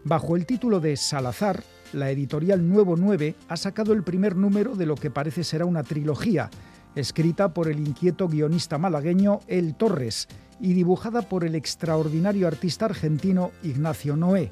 [0.05, 4.85] Bajo el título de Salazar, la editorial Nuevo 9 ha sacado el primer número de
[4.85, 6.49] lo que parece será una trilogía,
[6.95, 10.29] escrita por el inquieto guionista malagueño El Torres
[10.62, 14.49] y dibujada por el extraordinario artista argentino Ignacio Noé.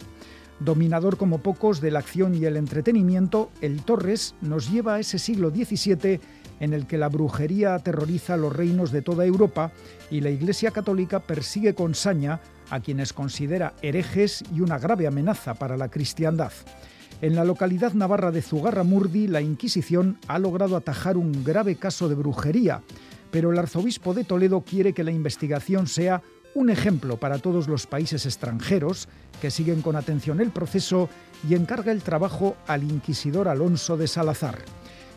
[0.59, 5.17] Dominador como pocos de la acción y el entretenimiento, El Torres nos lleva a ese
[5.17, 6.19] siglo XVII
[6.59, 9.71] en el que la brujería aterroriza los reinos de toda Europa
[10.11, 15.53] y la Iglesia Católica persigue con saña a quienes considera herejes y una grave amenaza
[15.53, 16.51] para la cristiandad.
[17.21, 22.15] En la localidad navarra de Zugarramurdi, la Inquisición ha logrado atajar un grave caso de
[22.15, 22.83] brujería,
[23.31, 26.21] pero el arzobispo de Toledo quiere que la investigación sea
[26.53, 29.07] un ejemplo para todos los países extranjeros
[29.41, 31.09] que siguen con atención el proceso
[31.47, 34.59] y encarga el trabajo al inquisidor Alonso de Salazar.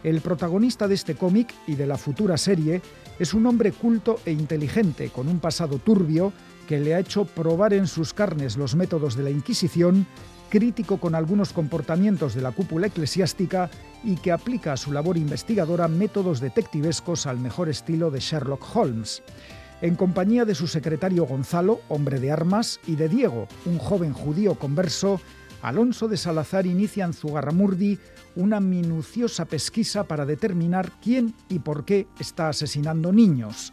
[0.03, 2.81] El protagonista de este cómic y de la futura serie
[3.19, 6.33] es un hombre culto e inteligente con un pasado turbio
[6.71, 10.07] que le ha hecho probar en sus carnes los métodos de la Inquisición,
[10.51, 13.69] crítico con algunos comportamientos de la cúpula eclesiástica
[14.05, 19.21] y que aplica a su labor investigadora métodos detectivescos al mejor estilo de Sherlock Holmes.
[19.83, 24.55] En compañía de su secretario Gonzalo, hombre de armas, y de Diego, un joven judío
[24.55, 25.21] converso,
[25.63, 27.99] Alonso de Salazar inicia en Zugarramurdi
[28.37, 33.73] una minuciosa pesquisa para determinar quién y por qué está asesinando niños.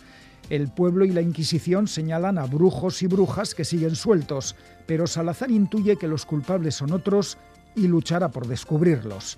[0.49, 4.55] El pueblo y la Inquisición señalan a brujos y brujas que siguen sueltos,
[4.86, 7.38] pero Salazar intuye que los culpables son otros
[7.75, 9.38] y luchará por descubrirlos.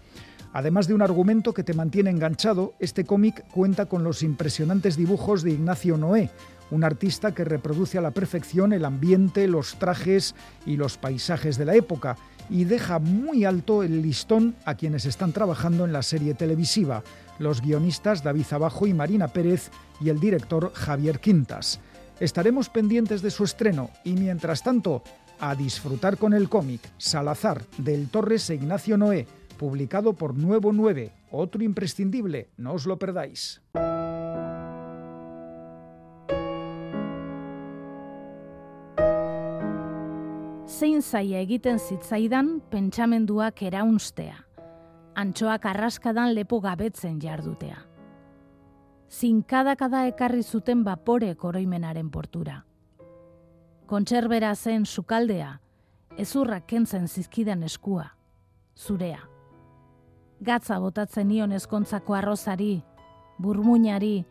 [0.54, 5.42] Además de un argumento que te mantiene enganchado, este cómic cuenta con los impresionantes dibujos
[5.42, 6.30] de Ignacio Noé,
[6.70, 11.66] un artista que reproduce a la perfección el ambiente, los trajes y los paisajes de
[11.66, 12.18] la época,
[12.50, 17.04] y deja muy alto el listón a quienes están trabajando en la serie televisiva,
[17.38, 19.70] los guionistas David Abajo y Marina Pérez
[20.02, 21.80] y el director Javier Quintas.
[22.20, 25.04] Estaremos pendientes de su estreno y mientras tanto,
[25.40, 29.26] a disfrutar con el cómic Salazar del Torres e Ignacio Noé,
[29.58, 33.62] publicado por Nuevo 9, otro imprescindible, no os lo perdáis.
[40.80, 44.36] Zein zaia egiten zitzaidan pentsamenduak eraunstea,
[45.20, 47.82] antxoak arraskadan lepo gabetzen jardutea.
[49.10, 52.62] Zinkadakada ekarri zuten bapore koroimenaren portura.
[53.92, 55.58] Kontserbera zen sukaldea,
[56.18, 58.06] ezurrak kentzen zizkidan eskua,
[58.78, 59.20] zurea.
[60.40, 62.84] Gatza botatzen nion ezkontzako arrozari,
[63.38, 64.24] burmuinari,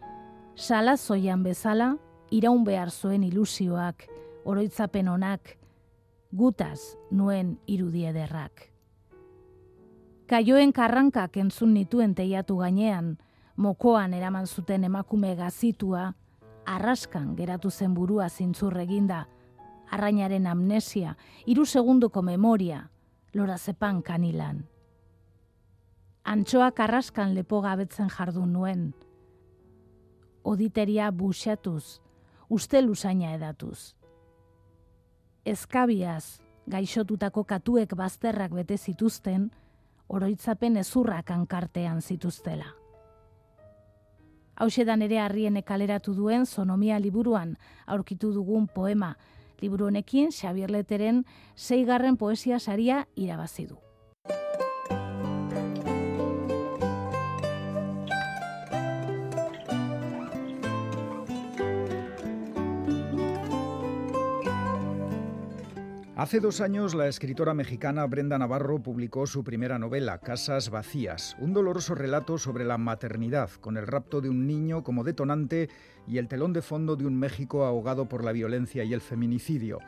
[0.57, 1.97] salazoian bezala,
[2.31, 4.09] iraun behar zuen ilusioak,
[4.49, 5.58] oroitzapen onak,
[6.33, 8.69] gutaz nuen irudie derrak.
[10.29, 13.17] Kaioen karrankak entzun nituen teiatu gainean,
[13.57, 16.13] mokoan eraman zuten emakume gazitua,
[16.67, 19.25] arraskan geratu zen burua zintzurreginda,
[19.91, 22.91] arrainaren amnesia, hiru segunduko memoria,
[23.33, 24.67] lora zepan kanilan.
[26.25, 28.91] Antxoak arraskan lepo gabetzen jardun nuen,
[30.45, 32.03] oditeria buxatuz,
[32.53, 33.98] uste lusaina edatuz
[35.49, 39.49] ezkabiaz gaixotutako katuek bazterrak bete zituzten,
[40.09, 42.75] oroitzapen ezurrak ankartean zituztela.
[44.59, 47.57] Hauxedan ere harrien ekaleratu duen zonomia liburuan
[47.87, 49.15] aurkitu dugun poema,
[49.63, 51.25] liburu honekin Xabier Leteren
[51.57, 53.88] zeigarren poesia saria irabazi du.
[66.19, 71.53] Hace dos años la escritora mexicana Brenda Navarro publicó su primera novela, Casas Vacías, un
[71.53, 75.69] doloroso relato sobre la maternidad, con el rapto de un niño como detonante
[76.09, 79.79] y el telón de fondo de un México ahogado por la violencia y el feminicidio.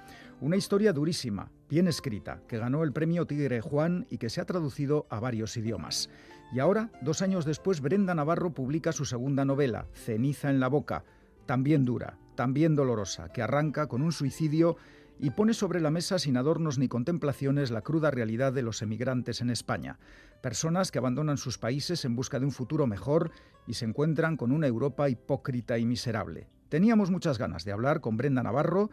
[0.40, 4.46] Una historia durísima, bien escrita, que ganó el premio Tigre Juan y que se ha
[4.46, 6.10] traducido a varios idiomas.
[6.52, 11.02] Y ahora, dos años después, Brenda Navarro publica su segunda novela, Ceniza en la boca,
[11.46, 14.76] también dura, también dolorosa, que arranca con un suicidio
[15.22, 19.40] y pone sobre la mesa sin adornos ni contemplaciones la cruda realidad de los emigrantes
[19.40, 19.98] en España,
[20.40, 23.30] personas que abandonan sus países en busca de un futuro mejor
[23.66, 26.48] y se encuentran con una Europa hipócrita y miserable.
[26.70, 28.90] Teníamos muchas ganas de hablar con Brenda Navarro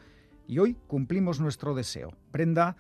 [0.48, 2.12] y hoy cumplimos nuestro deseo.
[2.32, 2.76] Brenda,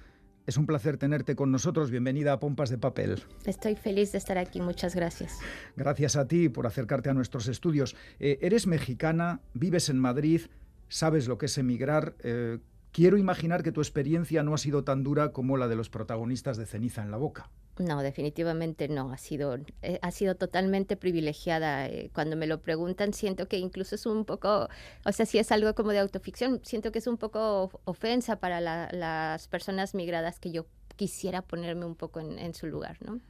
[0.46, 1.92] es un placer tenerte con nosotros.
[1.92, 3.24] Bienvenida a Pompas de Papel.
[3.46, 4.62] Estoy feliz de estar aquí.
[4.62, 5.40] Muchas gracias.
[5.76, 7.96] Gracias a ti por acercarte a nuestros estudios.
[8.20, 10.42] Eh, eres mexicana, vives en Madrid,
[10.88, 12.16] sabes lo que es emigrar.
[12.20, 12.60] Eh,
[12.98, 16.58] Quiero imaginar que tu experiencia no ha sido tan dura como la de los protagonistas
[16.58, 17.52] de Ceniza en la Boca.
[17.78, 19.12] No, definitivamente no.
[19.12, 21.86] Ha sido, eh, ha sido totalmente privilegiada.
[21.86, 24.68] Eh, cuando me lo preguntan, siento que incluso es un poco,
[25.06, 28.60] o sea, si es algo como de autoficción, siento que es un poco ofensa para
[28.60, 33.22] las personas migradas que yo quisiera ponerme un poco en, su lugar, ¿no?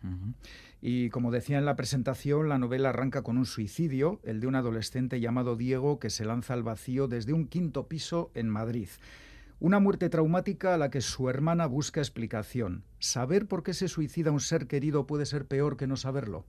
[0.81, 4.55] Y como decía en la presentación, la novela arranca con un suicidio, el de un
[4.55, 8.87] adolescente llamado Diego que se lanza al vacío desde un quinto piso en Madrid.
[9.59, 12.83] Una muerte traumática a la que su hermana busca explicación.
[12.99, 16.45] ¿Saber por qué se suicida un ser querido puede ser peor que no saberlo?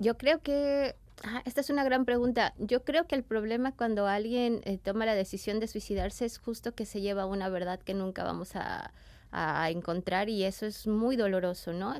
[0.00, 2.54] Yo, creo que ah, esta es una gran pregunta.
[2.58, 6.74] Yo creo que el problema cuando alguien eh, toma la decisión de suicidarse es justo
[6.74, 8.92] que se lleva una verdad que nunca vamos a,
[9.32, 11.94] a encontrar y eso es muy doloroso, ¿no?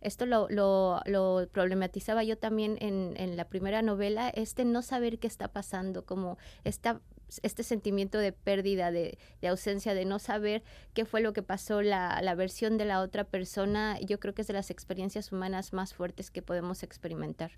[0.00, 5.18] Esto lo, lo, lo problematizaba yo también en, en, la primera novela, este no saber
[5.18, 7.00] qué está pasando, como esta
[7.42, 12.20] este sentimiento de pérdida, de, ausencia, de no saber qué fue lo que pasó, la,
[12.22, 15.94] la, versión de la otra persona, yo creo que es de las experiencias humanas más
[15.94, 17.52] fuertes que podemos experimentar.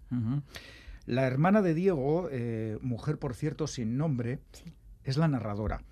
[1.06, 4.40] La hermana de Diego, eh, mujer por cierto sin nombre,
[5.04, 5.82] es la narradora.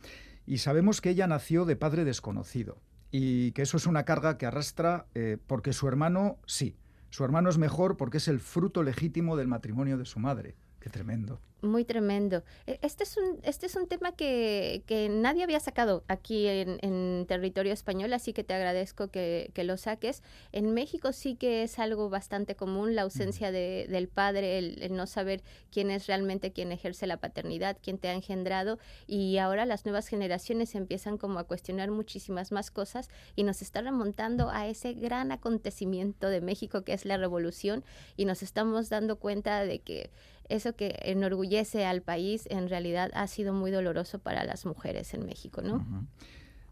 [0.46, 2.78] Y sabemos que ella nació de padre desconocido
[3.10, 6.76] y que eso es una carga que arrastra eh, porque su hermano sí,
[7.10, 10.56] su hermano es mejor porque es el fruto legítimo del matrimonio de su madre.
[10.84, 11.40] Qué tremendo.
[11.62, 12.42] Muy tremendo.
[12.66, 16.78] E, este es un, este es un tema que, que nadie había sacado aquí en,
[16.82, 20.22] en, territorio español, así que te agradezco que, que, lo saques.
[20.52, 25.06] En México sí que es algo bastante común la ausencia de, del padre, el, no
[25.06, 25.42] saber
[25.72, 30.06] quién es realmente quien ejerce la paternidad, quién te ha engendrado, y ahora las nuevas
[30.06, 35.32] generaciones empiezan como a cuestionar muchísimas más cosas y nos está remontando a ese gran
[35.32, 37.84] acontecimiento de México que es la revolución
[38.18, 40.10] y nos estamos dando cuenta de que
[40.48, 45.26] eso que enorgullece al país en realidad ha sido muy doloroso para las mujeres en
[45.26, 45.84] México, ¿no?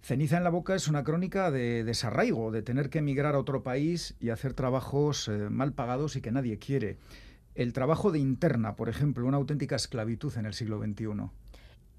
[0.02, 3.62] Ceniza en la boca es una crónica de desarraigo, de tener que emigrar a otro
[3.62, 6.98] país y hacer trabajos eh, mal pagados y que nadie quiere.
[7.54, 11.30] El trabajo de interna, por ejemplo, una auténtica esclavitud en el siglo XXI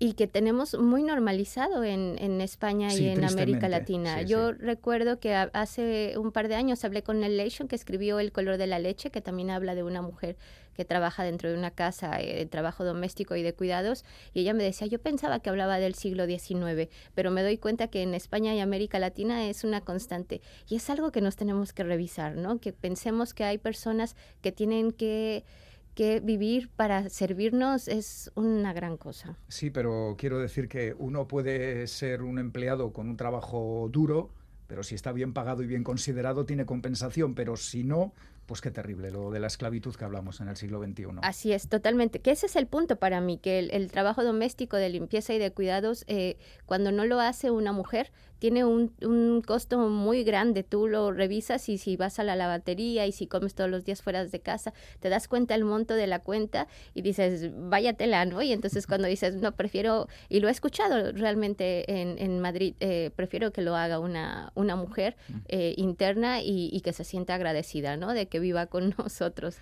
[0.04, 4.22] y que tenemos muy normalizado en, en España y en América Latina.
[4.22, 8.58] Yo recuerdo que hace un par de años hablé con Leishon, que escribió El color
[8.58, 10.36] de la leche, que también habla de una mujer
[10.74, 14.54] que trabaja dentro de una casa eh, de trabajo doméstico y de cuidados, y ella
[14.54, 18.14] me decía, yo pensaba que hablaba del siglo XIX, pero me doy cuenta que en
[18.14, 22.36] España y América Latina es una constante, y es algo que nos tenemos que revisar,
[22.36, 22.60] ¿no?
[22.60, 25.46] Que pensemos que hay personas que tienen que
[25.94, 29.38] que vivir para servirnos es una gran cosa.
[29.48, 34.30] Sí, pero quiero decir que uno puede ser un empleado con un trabajo duro,
[34.68, 38.14] pero si está bien pagado y bien considerado tiene compensación, pero si no,
[38.46, 41.06] pues qué terrible lo de la esclavitud que hablamos en el siglo XXI.
[41.22, 42.20] Así es, totalmente.
[42.20, 45.52] Que ese es el punto para mí, que el, trabajo doméstico de limpieza y de
[45.52, 48.12] cuidados, eh, cuando no lo hace una mujer,
[48.44, 50.64] tiene un, un, costo muy grande.
[50.64, 54.02] Tú lo revisas y si vas a la lavatería y si comes todos los días
[54.02, 58.26] fuera de casa, te das cuenta el monto de la cuenta y dices, vaya tela,
[58.26, 58.42] ¿no?
[58.42, 63.12] Y entonces cuando dices, no, prefiero, y lo he escuchado realmente en, en Madrid, eh,
[63.16, 65.16] prefiero que lo haga una, una mujer
[65.48, 68.12] eh, interna y, y, que se sienta agradecida, ¿no?
[68.12, 69.56] De que viva con nosotros.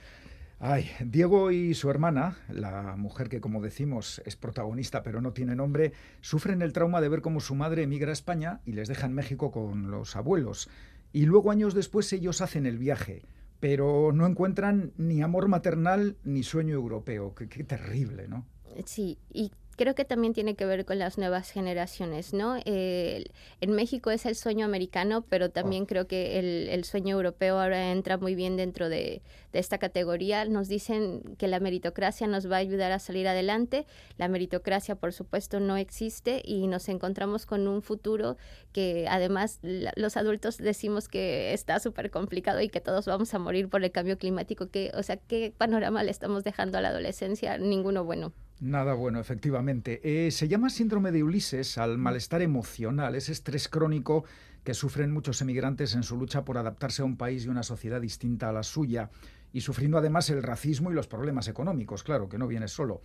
[0.63, 5.55] Ay, Diego y su hermana, la mujer que como decimos es protagonista pero no tiene
[5.55, 9.07] nombre, sufren el trauma de ver cómo su madre emigra a España y les deja
[9.07, 10.69] en México con los abuelos.
[11.13, 13.23] Y luego años después ellos hacen el viaje,
[13.59, 17.33] pero no encuentran ni amor maternal ni sueño europeo.
[17.33, 18.45] Qué, qué terrible, ¿no?
[18.85, 22.55] Sí, y creo que también tiene que ver con las nuevas generaciones, ¿no?
[22.65, 23.25] Eh,
[23.61, 25.87] en México es el sueño americano, pero también oh.
[25.87, 30.45] creo que el, sueño europeo ahora entra muy bien dentro de, esta categoría.
[30.45, 33.87] Nos dicen que la meritocracia nos va a ayudar a salir adelante.
[34.19, 38.37] La meritocracia, por supuesto, no existe y nos encontramos con un futuro
[38.73, 43.67] que además los adultos decimos que está súper complicado y que todos vamos a morir
[43.67, 44.69] por el cambio climático.
[44.69, 47.57] Que, o sea, ¿qué panorama le estamos dejando a la adolescencia?
[47.57, 48.31] Ninguno bueno.
[48.61, 50.01] Nada bueno, efectivamente.
[50.03, 54.23] Eh, se llama síndrome de Ulises al malestar emocional, ese estrés crónico
[54.63, 57.99] que sufren muchos emigrantes en su lucha por adaptarse a un país y una sociedad
[57.99, 59.09] distinta a la suya,
[59.51, 63.01] y sufriendo además el racismo y los problemas económicos, claro, que no viene solo.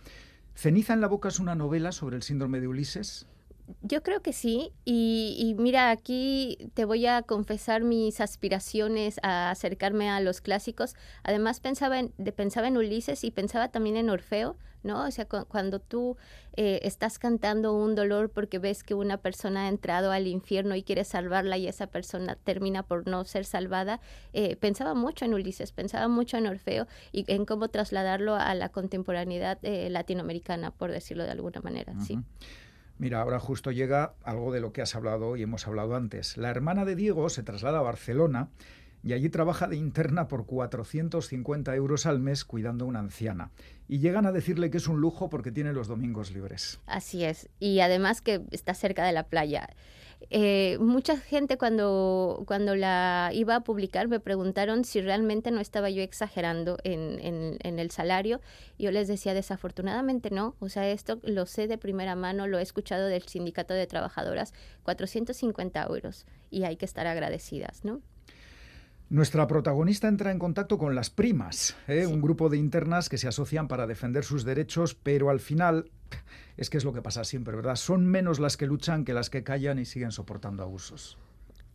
[0.53, 3.25] ¿Ceniza en la boca es una novela sobre el síndrome de Ulises?
[3.81, 4.71] Yo creo que sí.
[4.85, 10.95] Y, mira, aquí te voy a confesar mis aspiraciones a acercarme a los clásicos.
[11.23, 15.05] Además, pensaba en, pensaba en Ulises y pensaba también en Orfeo, ¿no?
[15.05, 16.15] O sea, cuando tú
[16.55, 20.83] eh, estás cantando un dolor porque ves que una persona ha entrado al infierno y
[20.83, 23.99] quieres salvarla y esa persona termina por no ser salvada,
[24.31, 28.69] eh, pensaba mucho en Ulises, pensaba mucho en Orfeo y en cómo trasladarlo a la
[28.69, 32.19] contemporaneidad eh, latinoamericana, por decirlo de alguna manera, sí.
[32.99, 36.35] Mira, ahora justo llega algo de lo que has hablado y hemos hablado antes.
[36.35, 38.49] La hermana de Diego se traslada a Barcelona
[39.03, 43.51] y allí trabaja de interna por 450 euros al mes cuidando a una anciana.
[43.87, 46.79] Y llegan a decirle que es un lujo porque tiene los domingos libres.
[46.87, 47.49] Así es.
[47.59, 49.69] Y además que está cerca de la playa.
[50.29, 55.89] Eh, mucha gente cuando, cuando la iba a publicar me preguntaron si realmente no estaba
[55.89, 58.41] yo exagerando en, en, en, el salario.
[58.77, 60.55] Yo les decía, desafortunadamente no.
[60.59, 64.53] O sea, esto lo sé de primera mano, lo he escuchado del sindicato de trabajadoras,
[64.83, 66.25] 450 euros.
[66.49, 68.01] Y hay que estar agradecidas, ¿no?
[69.09, 72.05] Nuestra protagonista entra en contacto con las primas, ¿eh?
[72.05, 75.89] un grupo de internas que se asocian para defender sus derechos, pero al final
[76.57, 77.77] es que es lo que pasa siempre, ¿verdad?
[77.77, 81.17] Son menos las que luchan que las que callan y siguen soportando abusos.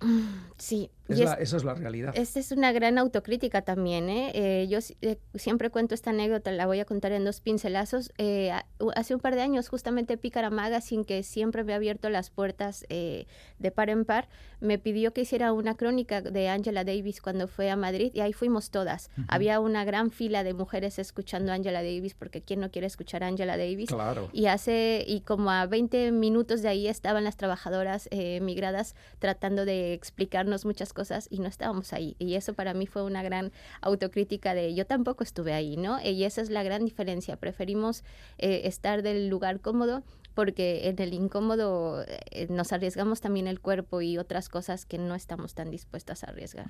[0.63, 0.93] Sí.
[1.09, 2.15] esa es la realidad.
[2.17, 4.09] Esta es una gran autocrítica también.
[4.09, 4.31] ¿eh?
[4.33, 8.13] eh yo eh, siempre cuento esta anécdota, la voy a contar en dos pincelazos.
[8.17, 8.53] Eh,
[8.95, 12.87] hace un par de años, justamente Pícara Magazine, que siempre me ha abierto las puertas
[12.89, 14.29] de par en par,
[14.61, 18.33] me pidió que hiciera una crónica de Angela Davis cuando fue a Madrid y ahí
[18.33, 19.11] fuimos todas.
[19.27, 23.25] Había una gran fila de mujeres escuchando a Angela Davis, porque ¿quién no quiere escuchar
[23.25, 23.89] a Angela Davis?
[23.89, 24.31] Claro.
[24.33, 29.92] Y hace, y como a 20 minutos de ahí estaban las trabajadoras migradas tratando de
[29.95, 32.17] explicarnos muchas cosas y no estábamos ahí.
[32.19, 36.01] Y eso para mí fue una gran autocrítica de yo tampoco estuve ahí, ¿no?
[36.01, 37.37] Y esa es la gran diferencia.
[37.37, 38.05] Preferimos
[38.39, 40.03] eh, estar del lugar cómodo
[40.35, 45.15] porque en el incómodo eh, nos arriesgamos también el cuerpo y otras cosas que no
[45.15, 46.67] estamos tan dispuestas a arriesgar.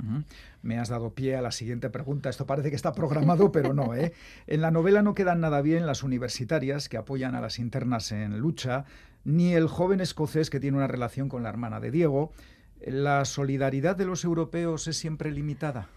[0.62, 2.28] Me has dado pie a la siguiente pregunta.
[2.28, 3.94] Esto parece que está programado, pero no.
[3.94, 4.12] ¿eh?
[4.46, 8.38] En la novela no quedan nada bien las universitarias que apoyan a las internas en
[8.38, 8.84] lucha,
[9.24, 12.32] ni el joven escocés que tiene una relación con la hermana de Diego,
[12.86, 15.88] ¿La solidaridad de los europeos es siempre limitada?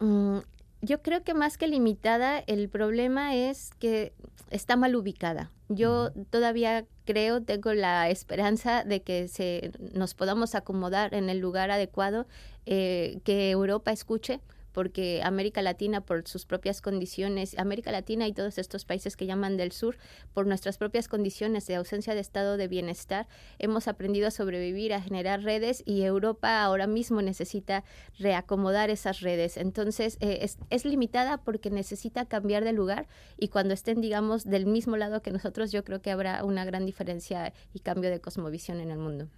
[0.00, 0.38] Mm,
[0.82, 4.12] yo creo que más que limitada, el problema es que
[4.50, 5.50] está mal ubicada.
[5.68, 11.70] Yo todavía creo, tengo la esperanza de que se, nos podamos acomodar en el lugar
[11.70, 12.26] adecuado,
[12.66, 14.40] eh, que Europa escuche
[14.76, 19.56] porque América Latina por sus propias condiciones, América Latina y todos estos países que llaman
[19.56, 19.96] del sur,
[20.34, 23.26] por nuestras propias condiciones de ausencia de estado de bienestar,
[23.58, 27.84] hemos aprendido a sobrevivir, a generar redes y Europa ahora mismo necesita
[28.18, 29.56] reacomodar esas redes.
[29.56, 33.08] Entonces, eh, es, limitada porque necesita cambiar de lugar
[33.38, 36.84] y cuando estén, digamos, del mismo lado que nosotros, yo creo que habrá una gran
[36.84, 39.28] diferencia y cambio de cosmovisión en el mundo.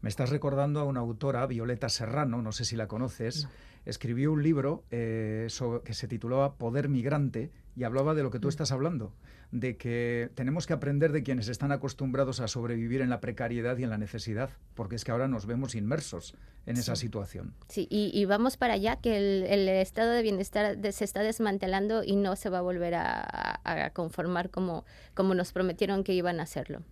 [0.00, 3.46] Me estás recordando a una autora, Violeta Serrano, no sé si la conoces
[3.84, 5.48] escribió un libro eh,
[5.84, 8.50] que se titulaba Poder Migrante y hablaba de lo que tú mm.
[8.50, 9.12] estás hablando,
[9.50, 13.84] de que tenemos que aprender de quienes están acostumbrados a sobrevivir en la precariedad y
[13.84, 16.34] en la necesidad, porque es que ahora nos vemos inmersos
[16.66, 17.54] en esa situación.
[17.68, 22.36] Sí, y, vamos para allá, que el, estado de bienestar se está desmantelando y no
[22.36, 26.82] se va a volver a, conformar como, como nos prometieron que iban a hacerlo.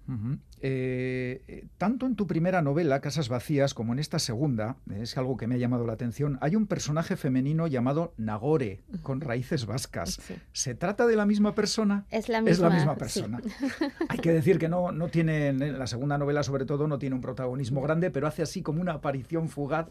[0.60, 5.36] Eh, eh, tanto en tu primera novela, Casas Vacías, como en esta segunda, es algo
[5.36, 10.20] que me ha llamado la atención, hay un personaje femenino llamado Nagore, con raíces vascas.
[10.52, 12.06] ¿Se trata de la misma persona?
[12.10, 13.40] Es la misma, es la misma persona.
[14.08, 17.22] hay que decir que no, no tiene, la segunda novela sobre todo, no tiene un
[17.22, 19.88] protagonismo grande, pero hace así como una aparición fugaz.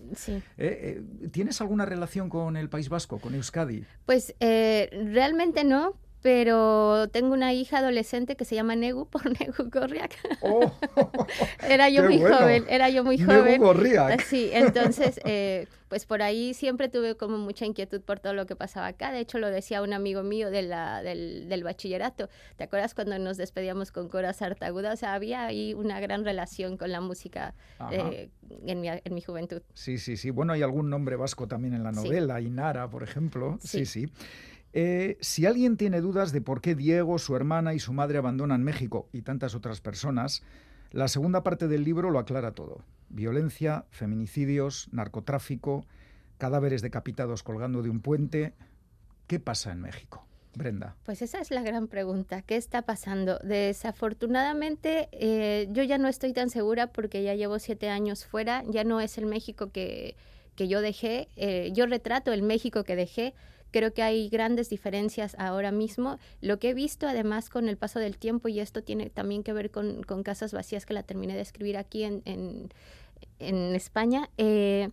[0.58, 1.02] ¿Eh?
[1.32, 3.86] ¿Tienes alguna relación con el País Vasco, con Euskadi?
[4.06, 10.16] Pues realmente no, pero tengo una hija adolescente que se llama Negu por Negu Gorriak.
[10.42, 10.72] Oh,
[11.68, 12.38] era yo muy bueno.
[12.38, 13.62] joven, era yo muy Negu joven.
[13.62, 14.22] Gorriak.
[14.24, 18.56] Sí, entonces, eh, pues por ahí siempre tuve como mucha inquietud por todo lo que
[18.56, 19.12] pasaba acá.
[19.12, 22.30] De hecho, lo decía un amigo mío de la, del, del bachillerato.
[22.58, 24.94] ¿Te acuerdas cuando nos despedíamos con Cora Sartaguda?
[24.94, 27.56] O sea, había ahí una gran relación con la música
[27.92, 28.30] eh,
[28.68, 29.62] en, mi, en mi juventud.
[29.74, 30.30] Sí, sí, sí.
[30.30, 32.04] Bueno, hay algún nombre vasco también en la Sí.
[32.08, 33.58] novela, Inara, por ejemplo.
[33.62, 34.06] Sí, Sí.
[34.06, 34.14] sí.
[34.74, 38.64] Eh, si alguien tiene dudas de por qué Diego, su hermana y su madre abandonan
[38.64, 40.44] México y tantas otras personas,
[40.92, 42.84] la segunda parte del libro lo aclara todo.
[43.10, 45.86] Violencia, feminicidios, narcotráfico,
[46.38, 48.54] cadáveres decapitados colgando de un puente.
[49.28, 50.26] ¿Qué pasa en México?
[50.56, 50.96] Brenda.
[51.04, 52.42] Pues esa es la gran pregunta.
[52.42, 53.40] ¿Qué está pasando?
[53.44, 58.64] Desafortunadamente, eh, yo ya no estoy tan segura porque ya llevo siete años fuera.
[58.68, 60.16] Ya no es el México que,
[60.56, 61.28] que yo dejé.
[61.36, 63.36] Eh, yo retrato el México que dejé.
[63.72, 66.18] Creo que hay grandes diferencias ahora mismo.
[66.42, 69.54] Lo que he visto, además, con el paso del tiempo, y esto tiene también que
[69.54, 72.70] ver con, con Casas Vacías, que la terminé de escribir aquí en, en,
[73.40, 74.90] en España, eh,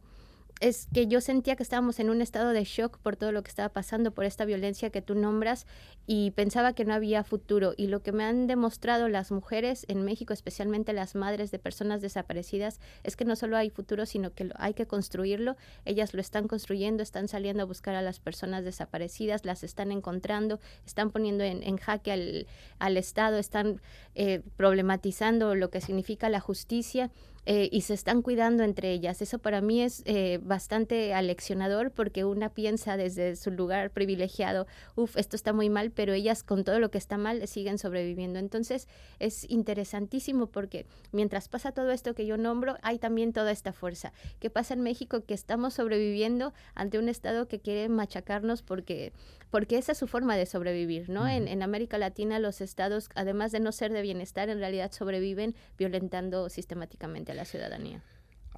[0.60, 3.50] es que yo sentía que estábamos en un estado de shock por todo lo que
[3.50, 5.66] estaba pasando, por esta violencia que tú nombras,
[6.06, 7.74] y pensaba que no había futuro.
[7.76, 12.00] Y lo que me han demostrado las mujeres en México, especialmente las madres de personas
[12.00, 15.56] desaparecidas, es que no solo hay futuro, sino que hay que construirlo.
[15.84, 20.60] Ellas lo están construyendo, están saliendo a buscar a las personas desaparecidas, las están encontrando,
[20.86, 22.46] están poniendo en, en jaque al,
[22.78, 23.82] al Estado, están
[24.14, 27.10] eh, problematizando lo que significa la justicia.
[27.46, 29.22] Eh, y se están cuidando entre ellas.
[29.22, 34.66] Eso para mí es eh, bastante aleccionador porque una piensa desde su lugar privilegiado,
[34.96, 38.40] uff, esto está muy mal, pero ellas con todo lo que está mal siguen sobreviviendo.
[38.40, 38.88] Entonces
[39.20, 44.12] es interesantísimo porque mientras pasa todo esto que yo nombro, hay también toda esta fuerza.
[44.40, 45.24] ¿Qué pasa en México?
[45.24, 49.12] Que estamos sobreviviendo ante un Estado que quiere machacarnos porque,
[49.50, 51.28] porque esa es su forma de sobrevivir, ¿no?
[51.28, 55.54] en, en América Latina los estados, además de no ser de bienestar, en realidad sobreviven
[55.78, 58.02] violentando sistemáticamente la ciudadanía.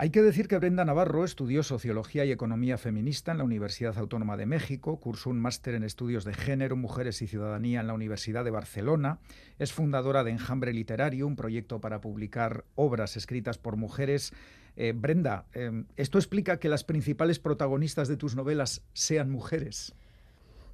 [0.01, 4.37] Hay que decir que Brenda Navarro estudió Sociología y Economía Feminista en la Universidad Autónoma
[4.37, 8.45] de México, cursó un máster en Estudios de Género, Mujeres y Ciudadanía en la Universidad
[8.45, 9.19] de Barcelona,
[9.59, 14.33] es fundadora de Enjambre Literario, un proyecto para publicar obras escritas por mujeres.
[14.77, 19.97] Eh, Brenda, eh, ¿esto explica que las principales protagonistas de tus novelas sean mujeres?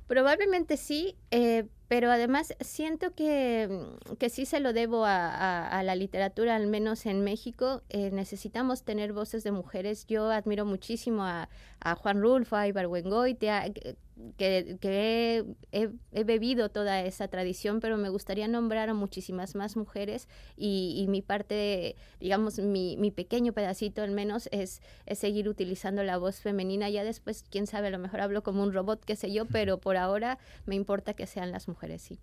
[0.07, 3.69] Probablemente sí, eh, pero además siento que,
[4.11, 7.83] mm, que sí se lo debo a, a- a la literatura, al menos en México.
[7.91, 10.07] Eh, necesitamos tener voces de mujeres.
[10.07, 11.49] Yo admiro muchísimo a,
[11.81, 13.97] a Juan Rulfo, a Ibargüengoitia, que,
[14.37, 19.55] que, que he, he- he bebido toda esa tradición, pero me gustaría nombrar a muchísimas
[19.55, 25.19] más mujeres y, y mi parte, digamos, mi, mi pequeño pedacito al menos es, es
[25.19, 26.89] seguir utilizando la voz femenina.
[26.91, 29.79] Ya después, quién sabe, a lo mejor hablo como un robot, qué sé yo, pero
[29.79, 32.19] por ahora me importa que sean las mujeres, sí.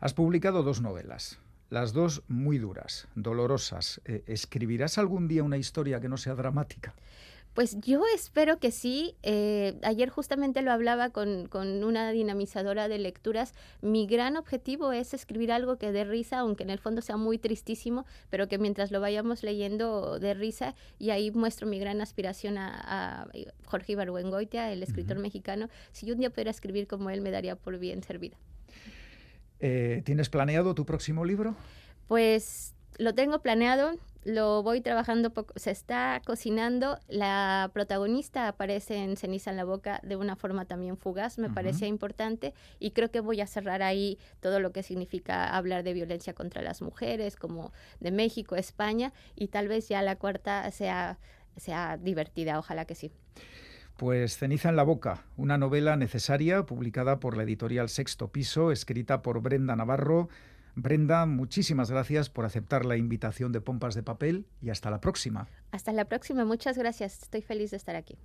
[0.00, 1.38] Has publicado dos novelas,
[1.70, 4.00] las dos muy duras, dolorosas.
[4.04, 6.94] Eh, ¿Escribirás algún día una historia que no sea dramática?
[7.54, 9.14] Pues yo espero que sí.
[9.22, 13.52] Eh, ayer justamente lo hablaba con, con una dinamizadora de lecturas.
[13.82, 17.36] Mi gran objetivo es escribir algo que dé risa, aunque en el fondo sea muy
[17.36, 20.74] tristísimo, pero que mientras lo vayamos leyendo dé risa.
[20.98, 23.28] Y ahí muestro mi gran aspiración a, a
[23.66, 25.68] Jorge Ibargüengoitia, el escritor mexicano.
[25.92, 28.38] Si yo un día pudiera escribir como él, me daría por bien servida.
[29.62, 31.54] Eh, ¿Tienes planeado tu próximo libro?
[32.08, 33.92] Pues lo tengo planeado,
[34.24, 36.98] lo voy trabajando, poco, se está cocinando.
[37.06, 41.54] La protagonista aparece en Ceniza en la Boca de una forma también fugaz, me Ujú.
[41.54, 45.92] parecía importante y creo que voy a cerrar ahí todo lo que significa hablar de
[45.92, 51.18] violencia contra las mujeres, como de México, España, y tal vez ya la cuarta sea,
[51.56, 53.12] sea divertida, ojalá que sí.
[54.02, 59.22] Pues Ceniza en la Boca, una novela necesaria publicada por la editorial Sexto Piso, escrita
[59.22, 60.28] por Brenda Navarro.
[60.74, 65.46] Brenda, muchísimas gracias por aceptar la invitación de Pompas de Papel y hasta la próxima.
[65.70, 68.18] Hasta la próxima, muchas gracias, estoy feliz de estar aquí.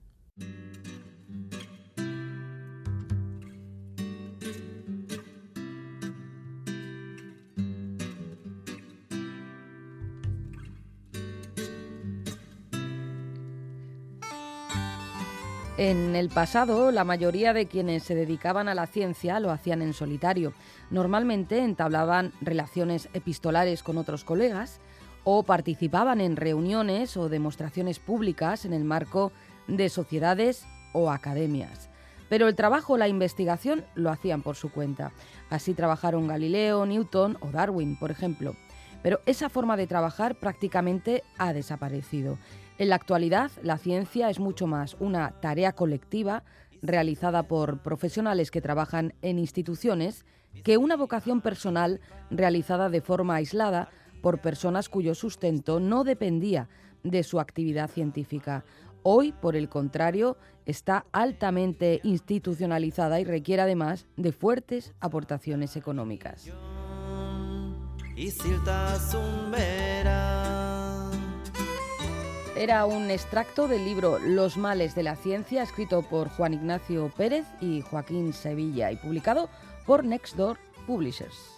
[15.77, 19.93] En el pasado, la mayoría de quienes se dedicaban a la ciencia lo hacían en
[19.93, 20.53] solitario.
[20.89, 24.79] Normalmente entablaban relaciones epistolares con otros colegas
[25.23, 29.31] o participaban en reuniones o demostraciones públicas en el marco
[29.67, 31.91] de sociedades o academias.
[32.27, 35.11] Pero el trabajo la investigación lo hacían por su cuenta.
[35.51, 38.55] Así trabajaron Galileo, Newton o Darwin, por ejemplo.
[39.03, 42.39] Pero esa forma de trabajar prácticamente ha desaparecido.
[42.77, 46.43] En la actualidad, la ciencia es mucho más una tarea colectiva
[46.83, 50.25] realizada por profesionales que trabajan en instituciones
[50.63, 51.99] que una vocación personal
[52.29, 53.89] realizada de forma aislada
[54.21, 56.69] por personas cuyo sustento no dependía
[57.03, 58.63] de su actividad científica.
[59.01, 66.51] Hoy, por el contrario, está altamente institucionalizada y requiere además de fuertes aportaciones económicas.
[72.57, 77.45] Era un extracto del libro Los males de la ciencia, escrito por Juan Ignacio Pérez
[77.61, 79.47] y Joaquín Sevilla y publicado
[79.85, 81.56] por Nextdoor Publishers.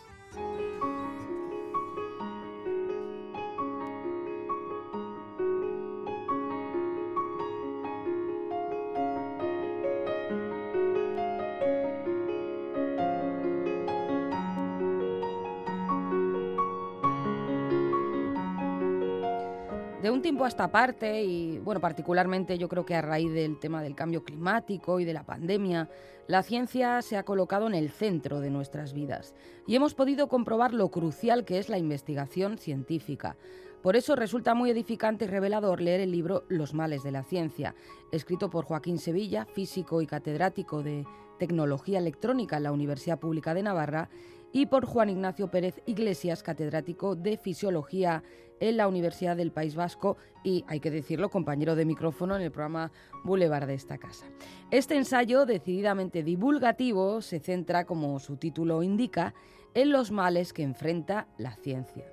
[20.19, 23.81] Un tiempo a esta parte, y bueno, particularmente yo creo que a raíz del tema
[23.81, 25.89] del cambio climático y de la pandemia,
[26.27, 29.33] la ciencia se ha colocado en el centro de nuestras vidas
[29.65, 33.37] y hemos podido comprobar lo crucial que es la investigación científica.
[33.81, 37.73] Por eso resulta muy edificante y revelador leer el libro Los males de la ciencia,
[38.11, 41.05] escrito por Joaquín Sevilla, físico y catedrático de
[41.37, 44.09] Tecnología Electrónica en la Universidad Pública de Navarra,
[44.51, 48.23] y por Juan Ignacio Pérez Iglesias, catedrático de Fisiología
[48.59, 52.51] en la Universidad del País Vasco y, hay que decirlo, compañero de micrófono en el
[52.51, 52.91] programa
[53.23, 54.25] Boulevard de esta casa.
[54.71, 59.33] Este ensayo, decididamente divulgativo, se centra, como su título indica,
[59.73, 62.05] en los males que enfrenta la ciencia.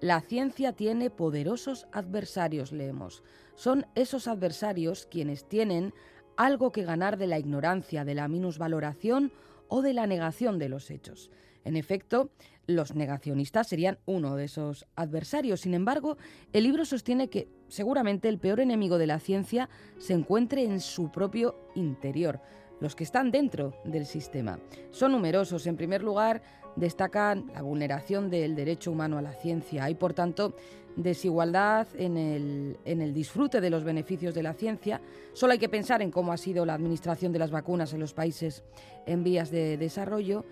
[0.00, 3.22] La ciencia tiene poderosos adversarios, leemos.
[3.54, 5.92] Son esos adversarios quienes tienen
[6.36, 9.32] algo que ganar de la ignorancia, de la minusvaloración
[9.66, 11.30] o de la negación de los hechos.
[11.68, 12.30] En efecto,
[12.66, 15.60] los negacionistas serían uno de esos adversarios.
[15.60, 16.16] Sin embargo,
[16.54, 21.12] el libro sostiene que seguramente el peor enemigo de la ciencia se encuentre en su
[21.12, 22.40] propio interior,
[22.80, 24.58] los que están dentro del sistema.
[24.92, 25.66] Son numerosos.
[25.66, 26.40] En primer lugar,
[26.74, 29.84] destacan la vulneración del derecho humano a la ciencia.
[29.84, 30.56] Hay, por tanto,
[30.96, 35.02] desigualdad en el, en el, disfrute de los beneficios de la ciencia.
[35.34, 38.14] Solo hay que pensar en cómo ha sido la administración de las vacunas en los
[38.14, 38.64] países
[39.04, 40.46] en vías de desarrollo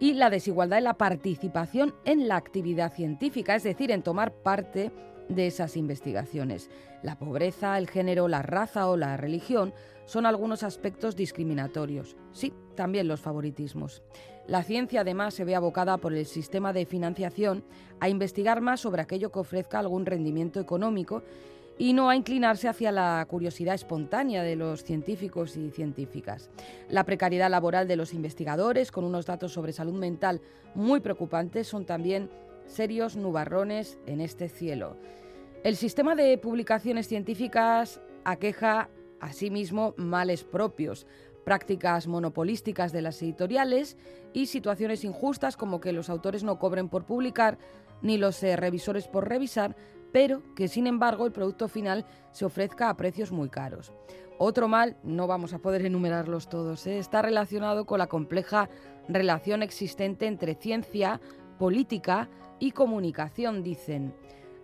[0.00, 4.90] y la desigualdad en la participación en la actividad científica, es decir, en tomar parte
[5.28, 6.70] de esas investigaciones.
[7.02, 9.72] La pobreza, el género, la raza o la religión
[10.06, 12.16] son algunos aspectos discriminatorios.
[12.32, 14.02] Sí, también los favoritismos.
[14.48, 17.62] La ciencia además se ve abocada por el sistema de financiación
[18.00, 21.22] a investigar más sobre aquello que ofrezca algún rendimiento económico
[21.80, 26.50] y no a inclinarse hacia la curiosidad espontánea de los científicos y científicas.
[26.90, 30.42] La precariedad laboral de los investigadores, con unos datos sobre salud mental
[30.74, 32.28] muy preocupantes, son también
[32.66, 34.98] serios nubarrones en este cielo.
[35.64, 41.06] El sistema de publicaciones científicas aqueja asimismo males propios,
[41.46, 43.96] prácticas monopolísticas de las editoriales
[44.34, 47.56] y situaciones injustas como que los autores no cobren por publicar
[48.02, 49.76] ni los eh, revisores por revisar,
[50.12, 53.92] pero que sin embargo el producto final se ofrezca a precios muy caros.
[54.38, 56.98] Otro mal, no vamos a poder enumerarlos todos, ¿eh?
[56.98, 58.70] está relacionado con la compleja
[59.08, 61.20] relación existente entre ciencia,
[61.58, 64.14] política y comunicación, dicen.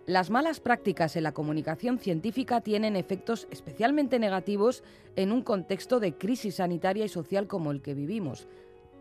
[0.07, 4.83] Las malas prácticas en la comunicación científica tienen efectos especialmente negativos
[5.17, 8.47] en un contexto de crisis sanitaria y social como el que vivimos,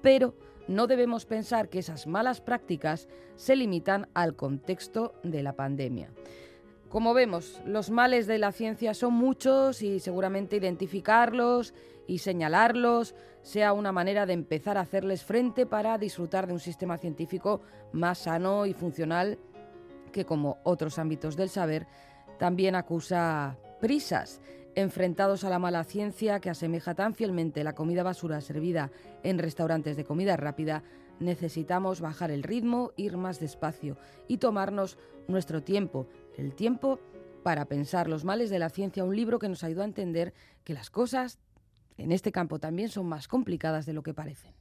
[0.03, 0.35] pero
[0.69, 6.11] no debemos pensar que esas malas prácticas se limitan al contexto de la pandemia.
[6.89, 11.75] Como vemos, los males de la ciencia son muchos y seguramente identificarlos
[12.07, 16.97] y señalarlos sea una manera de empezar a hacerles frente para disfrutar de un sistema
[16.99, 17.61] científico
[17.93, 19.39] más sano y funcional
[20.13, 21.87] que, como otros ámbitos del saber,
[22.39, 24.41] también acusa prisas
[24.77, 29.97] enfrentados a la mala ciencia que asemeja tan fielmente la comida basura servida en restaurantes
[29.97, 30.85] de comida rápida,
[31.19, 33.97] necesitamos bajar el ritmo, ir más despacio
[34.29, 34.99] y tomarnos
[35.29, 36.07] nuestro tiempo,
[36.37, 37.01] el tiempo
[37.43, 40.75] para pensar los males de la ciencia, un libro que nos ayudó a entender que
[40.75, 41.39] las cosas
[41.97, 44.53] en este campo también son más complicadas de lo que parecen.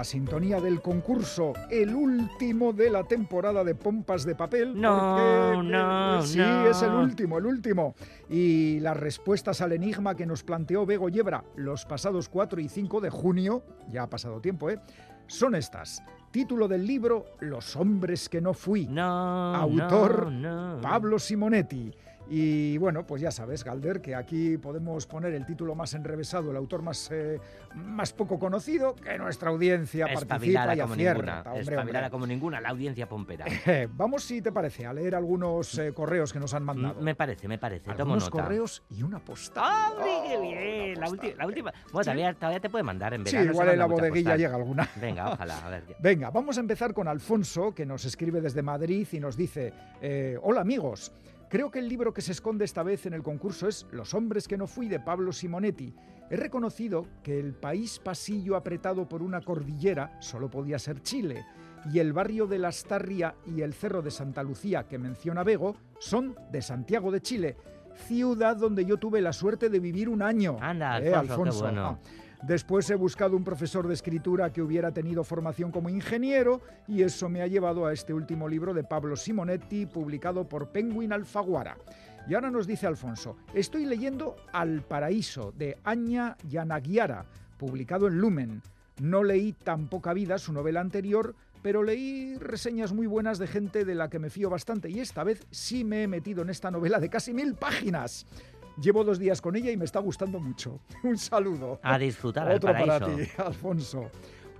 [0.00, 4.80] La sintonía del concurso, el último de la temporada de Pompas de Papel.
[4.80, 7.94] No, no, Sí, es el último, el último.
[8.30, 13.02] Y las respuestas al enigma que nos planteó Bego Yebra los pasados 4 y 5
[13.02, 14.80] de junio, ya ha pasado tiempo, ¿eh?
[15.26, 16.02] Son estas.
[16.30, 18.86] Título del libro Los hombres que no fui.
[18.86, 20.78] No, Autor no.
[20.80, 21.92] Pablo Simonetti.
[22.32, 26.56] Y bueno, pues ya sabes, Galder, que aquí podemos poner el título más enrevesado, el
[26.56, 27.40] autor más, eh,
[27.74, 31.42] más poco conocido, que nuestra audiencia participa y como acierta.
[31.42, 33.46] Ninguna, espabilada como ninguna, la audiencia pompera.
[33.94, 37.00] Vamos, si te parece, a leer algunos eh, correos que nos han mandado.
[37.00, 37.90] Me parece, me parece.
[37.90, 39.64] Algunos correos y una postal.
[39.66, 39.92] ¡Ah,
[40.28, 41.00] qué bien!
[41.00, 41.72] La, última, la última.
[41.90, 43.44] Bueno, todavía, todavía, te puede mandar en verano.
[43.44, 44.88] Sí, igual en la bodeguilla llega alguna.
[45.00, 45.66] Venga, ojalá.
[45.66, 45.82] A ver.
[45.98, 50.38] Venga, vamos a empezar con Alfonso, que nos escribe desde Madrid y nos dice: eh,
[50.40, 51.10] Hola amigos.
[51.50, 54.46] Creo que el libro que se esconde esta vez en el concurso es Los hombres
[54.46, 55.92] que no fui de Pablo Simonetti.
[56.30, 61.44] He reconocido que el país pasillo apretado por una cordillera solo podía ser Chile
[61.92, 66.36] y el barrio de Lastarria y el cerro de Santa Lucía que menciona Bego son
[66.52, 67.56] de Santiago de Chile,
[68.06, 70.56] ciudad donde yo tuve la suerte de vivir un año.
[70.60, 71.66] Anda, eh, Alfonso.
[71.66, 71.98] Ah.
[72.42, 77.28] Después he buscado un profesor de escritura que hubiera tenido formación como ingeniero y eso
[77.28, 81.76] me ha llevado a este último libro de Pablo Simonetti, publicado por Penguin Alfaguara.
[82.26, 87.26] Y ahora nos dice Alfonso, estoy leyendo Al Paraíso de Aña Yanagiara,
[87.58, 88.62] publicado en Lumen.
[89.00, 93.84] No leí tan poca vida su novela anterior, pero leí reseñas muy buenas de gente
[93.84, 96.70] de la que me fío bastante y esta vez sí me he metido en esta
[96.70, 98.26] novela de casi mil páginas.
[98.80, 100.80] Llevo dos días con ella y me está gustando mucho.
[101.02, 101.80] Un saludo.
[101.82, 102.50] A disfrutar.
[102.50, 104.10] Otro para ti, Alfonso.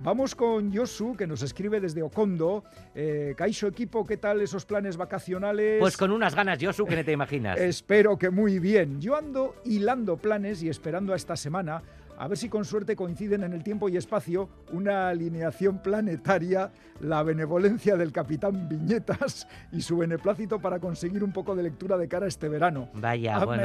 [0.03, 2.63] Vamos con Yosu, que nos escribe desde Ocondo.
[2.95, 5.79] Eh, Caixo equipo, ¿qué tal esos planes vacacionales?
[5.79, 7.59] Pues con unas ganas, Yosu, que no te imaginas.
[7.59, 8.99] Espero que muy bien.
[8.99, 11.83] Yo ando hilando planes y esperando a esta semana
[12.23, 17.23] a ver si con suerte coinciden en el tiempo y espacio una alineación planetaria, la
[17.23, 22.25] benevolencia del capitán Viñetas y su beneplácito para conseguir un poco de lectura de cara
[22.25, 22.89] a este verano.
[22.93, 23.63] Vaya, Ah, bueno,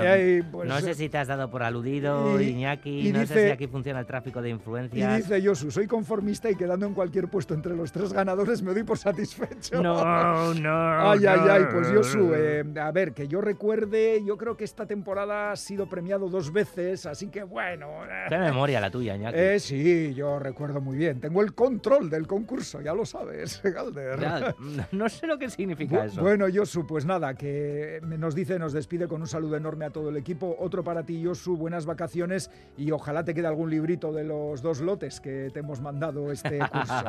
[0.51, 3.47] pues, no sé si te has dado por aludido, y- Iñaki, y no dice- sé
[3.49, 5.17] si aquí funciona el tráfico de Y influencias.
[5.19, 8.85] dice Yosu, soy conformista y quedando en cualquier puesto entre los tres ganadores me doy
[8.85, 9.83] por satisfecho.
[9.83, 9.95] No,
[10.55, 11.11] no.
[11.11, 14.87] Ay, ay, ay, pues Yosu, eh, a ver, que yo recuerde, yo creo que esta
[14.87, 17.87] temporada ha sido premiado dos veces, así que bueno.
[18.07, 19.38] eh, memoria la tuya, Iñaki.
[19.38, 21.20] Eh, sí, yo recuerdo muy bien.
[21.20, 24.20] Tengo el control del concurso, ya lo sabes, Galder.
[24.20, 24.55] Ya,
[24.92, 26.20] no sé lo que significa Bu- eso.
[26.22, 30.09] Bueno, Yosu, pues nada, que nos dice, nos despide con un saludo enorme a todo
[30.11, 30.57] el equipo.
[30.59, 34.80] Otro para ti, Yosu, buenas vacaciones y ojalá te quede algún librito de los dos
[34.80, 37.05] lotes que te hemos mandado este curso.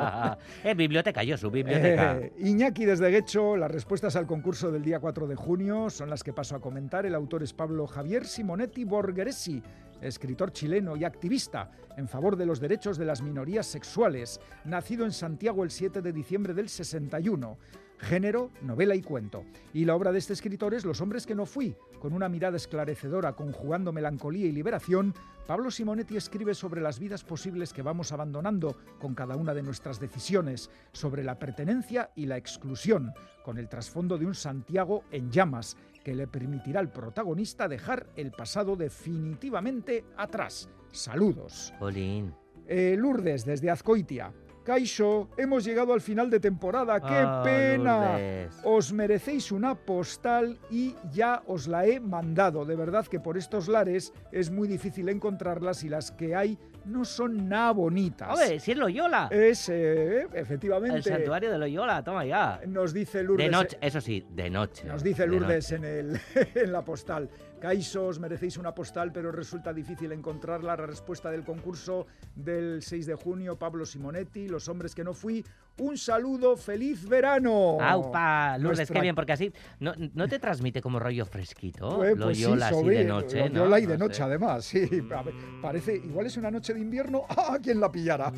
[0.63, 2.17] eh, biblioteca, yo su biblioteca.
[2.17, 6.23] Eh, Iñaki desde Guecho, las respuestas al concurso del día 4 de junio son las
[6.23, 7.05] que paso a comentar.
[7.05, 9.61] El autor es Pablo Javier Simonetti Borgheresi,
[10.01, 15.11] escritor chileno y activista en favor de los derechos de las minorías sexuales, nacido en
[15.11, 17.57] Santiago el 7 de diciembre del 61.
[17.99, 19.43] Género, novela y cuento.
[19.73, 21.75] Y la obra de este escritor es Los hombres que no fui.
[21.99, 25.15] Con una mirada esclarecedora, conjugando melancolía y liberación,
[25.47, 29.99] Pablo Simonetti escribe sobre las vidas posibles que vamos abandonando con cada una de nuestras
[29.99, 35.75] decisiones, sobre la pertenencia y la exclusión, con el trasfondo de un Santiago en llamas,
[36.07, 40.69] que le permitirá al protagonista dejar el pasado definitivamente atrás.
[40.89, 41.73] Saludos.
[41.79, 42.33] Jolín.
[42.65, 44.31] Eh, Lourdes, desde Azcoitia.
[44.63, 47.01] Caixo, hemos llegado al final de temporada.
[47.01, 48.11] ¡Qué Ah, pena!
[48.13, 48.61] Lourdes.
[48.63, 52.63] Os merecéis una postal y ya os la he mandado.
[52.63, 57.05] De verdad que por estos lares es muy difícil encontrarlas y las que hay no
[57.05, 58.29] son nada bonitas.
[58.29, 59.27] Hombre, si es Loyola.
[59.31, 62.61] Es, eh, efectivamente, el santuario de Loyola, toma ya.
[62.67, 63.45] nos dice Lourdes.
[63.45, 64.87] De noche, eso sí, de noche.
[64.87, 66.19] Nos dice de Lourdes en, el,
[66.55, 67.29] en la postal.
[67.59, 70.75] Caixo, os merecéis una postal, pero resulta difícil encontrarla.
[70.77, 72.05] La respuesta del concurso
[72.35, 75.43] del 6 de junio, Pablo Simonetti, Los hombres que no fui.
[75.79, 77.77] Un saludo, feliz verano.
[77.79, 81.97] Aupa, Lourdes, Nuestra- qué bien, porque así no, no te transmite como rollo fresquito.
[81.97, 83.77] Pues, pues sí, Loyola así sobre- de noche, ¿no?
[83.77, 84.23] Y de No noche, sé.
[84.23, 84.89] además, sí.
[85.15, 87.25] A ver, parece, igual es una noche de invierno.
[87.29, 88.31] ¡Ah, quién la pillara!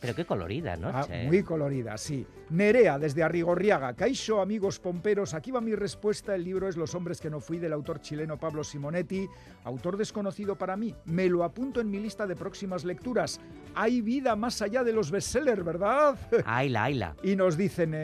[0.00, 1.24] Pero qué colorida Ah, noche.
[1.26, 2.26] muy colorida, sí.
[2.50, 3.92] Nerea, desde Arrigorriaga.
[3.94, 5.34] Caixo, amigos pomperos.
[5.34, 6.34] Aquí va mi respuesta.
[6.34, 9.28] El libro es Los hombres que no fui, del autor chileno Pablo Simonetti.
[9.64, 10.94] Autor desconocido para mí.
[11.04, 13.40] Me lo apunto en mi lista de próximas lecturas.
[13.74, 16.16] Hay vida más allá de los bestsellers, ¿verdad?
[16.44, 17.16] Aila, Aila.
[17.22, 17.98] y nos dicen eh,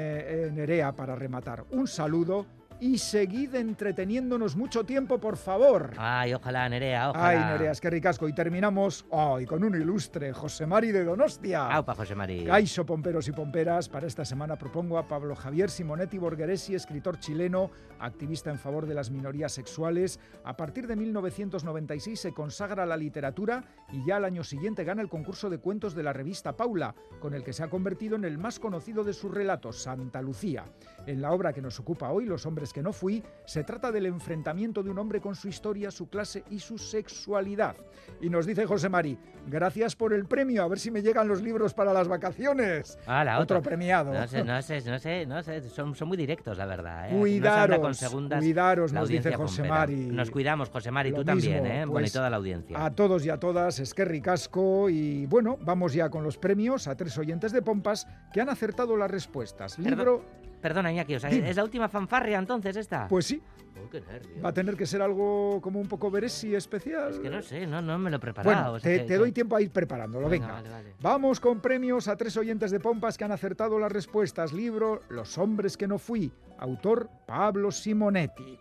[0.46, 1.64] eh, Nerea para rematar.
[1.70, 2.46] Un saludo
[2.80, 5.92] y seguid entreteniéndonos mucho tiempo, por favor.
[5.96, 7.28] Ay, ojalá, Nerea, ojalá.
[7.28, 8.28] Ay, Nerea, es que ricasco.
[8.28, 11.68] Y terminamos ay, con un ilustre José Mari de Donostia.
[11.68, 12.46] Aupa, José María.
[12.46, 17.70] Caixo, pomperos y pomperas, para esta semana propongo a Pablo Javier Simonetti Borgheresi, escritor chileno,
[18.00, 20.18] activista en favor de las minorías sexuales.
[20.44, 25.02] A partir de 1996 se consagra a la literatura y ya al año siguiente gana
[25.02, 28.24] el concurso de cuentos de la revista Paula, con el que se ha convertido en
[28.24, 30.64] el más conocido de sus relatos, Santa Lucía.
[31.06, 33.92] En la obra que nos ocupa hoy, Los hombres hombres que no fui, se trata
[33.92, 37.76] del enfrentamiento de un hombre con su historia, su clase y su sexualidad.
[38.22, 41.42] Y nos dice José Mari, gracias por el premio, a ver si me llegan los
[41.42, 42.98] libros para las vacaciones.
[43.06, 43.68] Hala, Otro otro.
[43.68, 44.12] premiado.
[44.14, 45.60] No sé, no sé, no sé, no sé.
[45.68, 47.10] Son, son muy directos, la verdad.
[47.10, 47.18] ¿eh?
[47.18, 49.64] Cuidaros, con segundas, cuidaros, la nos dice José.
[49.64, 49.96] Mari.
[50.06, 51.84] Nos cuidamos, José Mari, Lo tú también, mismo, ¿eh?
[51.84, 52.82] Bueno, y pues, toda la audiencia.
[52.84, 54.88] A todos y a todas, es que ricasco.
[54.88, 58.96] Y bueno, vamos ya con los premios a tres oyentes de Pompas que han acertado
[58.96, 59.78] las respuestas.
[59.78, 60.24] Libro,
[60.64, 61.50] Perdona, Iñaki, o sea, Dime.
[61.50, 63.06] ¿es la última fanfarria entonces esta?
[63.06, 63.42] pues sí,
[63.76, 64.42] Oh, qué nervios.
[64.42, 67.10] va a tener que ser algo como un poco veresi especial.
[67.10, 68.54] Es que no sé, no, no me lo he preparado.
[68.62, 70.54] Bueno, o sea, te, que- te doy tiempo a ir preparándolo, Venga, venga.
[70.62, 70.94] vale, vale.
[71.02, 74.54] Vamos con premios a tres oyentes de Pompas que han acertado las respuestas.
[74.54, 78.58] Libro Los hombres que no fui, autor Pablo Simonetti.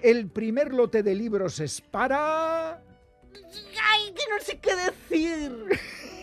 [0.00, 2.74] El primer lote de libros es para...
[2.74, 5.66] ¡Ay, que no sé qué decir!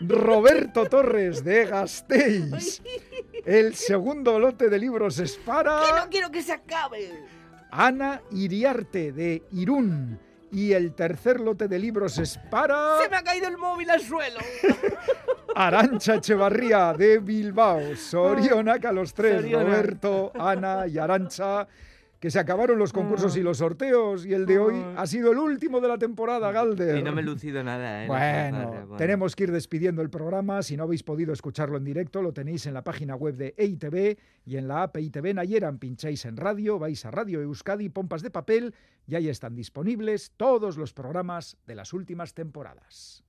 [0.00, 2.82] Roberto Torres de Gasteiz.
[3.44, 7.10] El segundo lote de libros es para quiero que se acabe!
[7.70, 10.18] Ana Iriarte de Irún.
[10.50, 14.40] Y el tercer lote de libros es para me ha caído el móvil al suelo!
[15.54, 17.96] Arancha Echevarría de Bilbao.
[17.96, 19.64] Sorionaca los tres, Soriona.
[19.64, 21.66] Roberto, Ana y Arancha.
[22.20, 25.38] Que se acabaron los concursos y los sorteos y el de hoy ha sido el
[25.38, 26.98] último de la temporada, Galder.
[26.98, 28.06] Y no me he lucido nada, ¿eh?
[28.08, 30.62] Bueno, tenemos que ir despidiendo el programa.
[30.62, 34.18] Si no habéis podido escucharlo en directo, lo tenéis en la página web de EITV
[34.46, 35.78] y en la app EITV Nayeran.
[35.78, 38.74] Pincháis en radio, vais a Radio Euskadi, Pompas de Papel
[39.06, 43.22] y ahí están disponibles todos los programas de las últimas temporadas.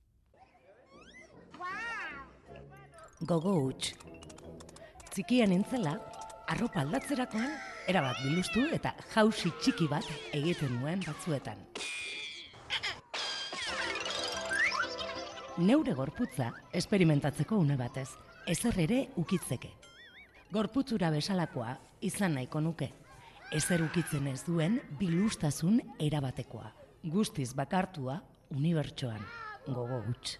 [3.20, 3.94] Gogo huts.
[5.12, 5.98] Txikia nintzela,
[6.48, 7.50] arropa aldatzerakoan,
[7.90, 11.58] erabat bilustu eta jausi txiki bat egiten nuen batzuetan.
[15.60, 18.08] Neure gorputza esperimentatzeko une batez,
[18.46, 19.72] ezer ere ukitzeke.
[20.54, 21.74] Gorputzura bezalakoa
[22.06, 22.92] izan nahiko nuke.
[23.52, 26.70] Ezer ukitzen ez duen bilustasun erabatekoa.
[27.10, 28.20] Guztiz bakartua
[28.54, 29.26] unibertsoan.
[29.66, 30.38] Gogo huts.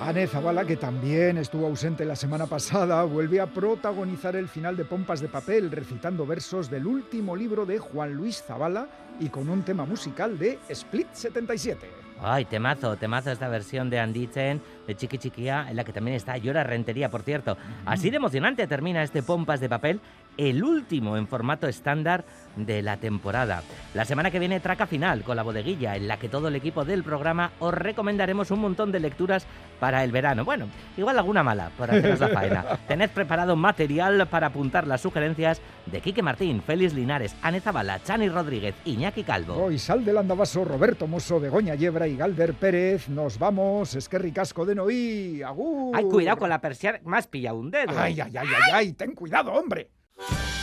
[0.00, 4.84] Anne Zavala, que también estuvo ausente la semana pasada, vuelve a protagonizar el final de
[4.84, 8.88] Pompas de Papel, recitando versos del último libro de Juan Luis Zavala
[9.20, 12.05] y con un tema musical de Split 77.
[12.22, 16.36] Ay, temazo, temazo esta versión de Anditzen, de Chiqui Chiquía, en la que también está
[16.38, 17.56] Llora Rentería, por cierto.
[17.84, 20.00] Así de emocionante termina este Pompas de Papel,
[20.36, 22.24] el último en formato estándar
[22.56, 23.62] de la temporada.
[23.94, 26.84] La semana que viene traca final con la bodeguilla, en la que todo el equipo
[26.84, 29.46] del programa os recomendaremos un montón de lecturas
[29.78, 30.44] para el verano.
[30.44, 32.64] Bueno, igual alguna mala, por haceros la faena.
[32.88, 38.28] Tened preparado material para apuntar las sugerencias de Quique Martín, Félix Linares, Ane Zabala, Chani
[38.28, 39.54] Rodríguez, Iñaki Calvo.
[39.54, 43.08] Hoy sal del andabaso Roberto Mosso, Begoña Yebra y Galder Pérez.
[43.08, 45.42] Nos vamos, Esquerri Casco de Noí.
[45.42, 45.94] ¡Agur!
[45.94, 47.92] Ay, cuidado con la persiana, más pilla un dedo.
[47.96, 49.90] Ay, ay, ay, ay, ay, ten cuidado, hombre.
[50.18, 50.55] you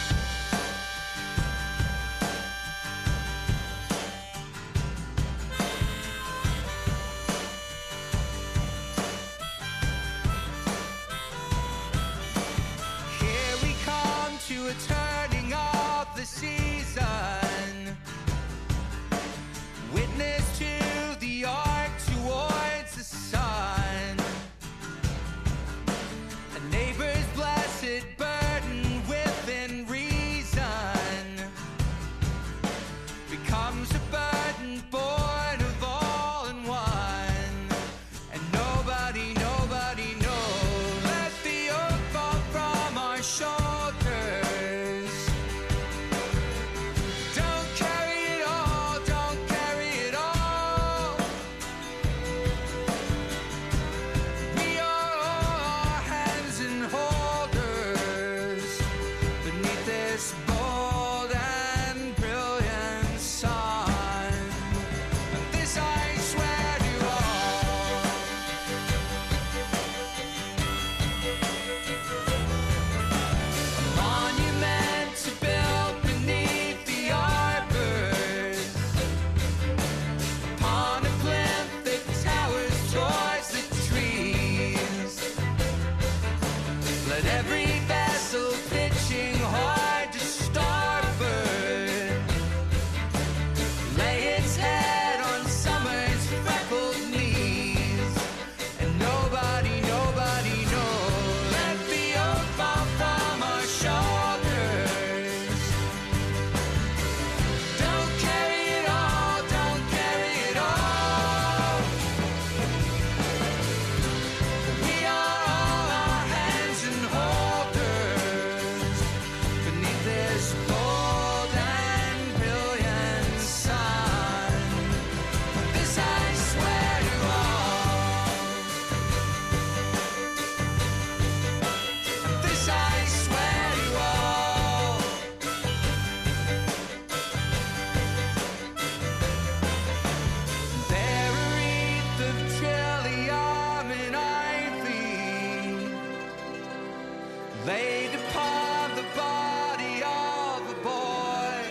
[147.66, 151.62] laid upon the body of a boy.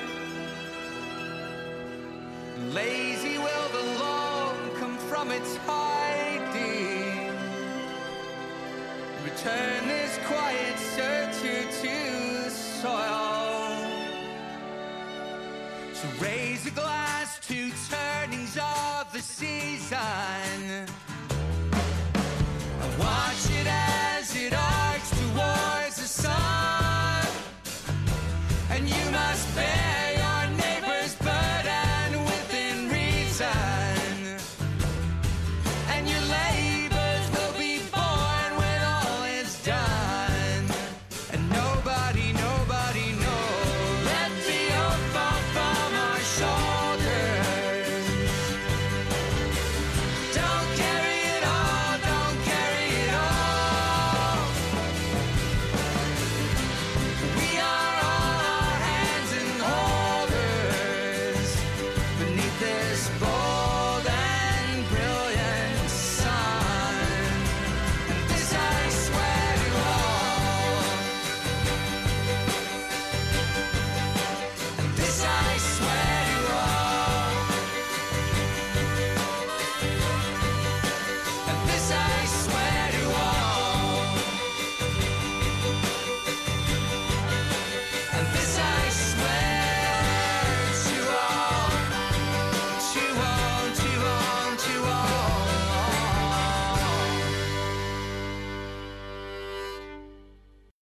[2.72, 7.28] Lazy will the alone come from its hiding.
[9.22, 13.86] Return this quiet searcher to the soil.
[15.92, 17.01] So raise a glass.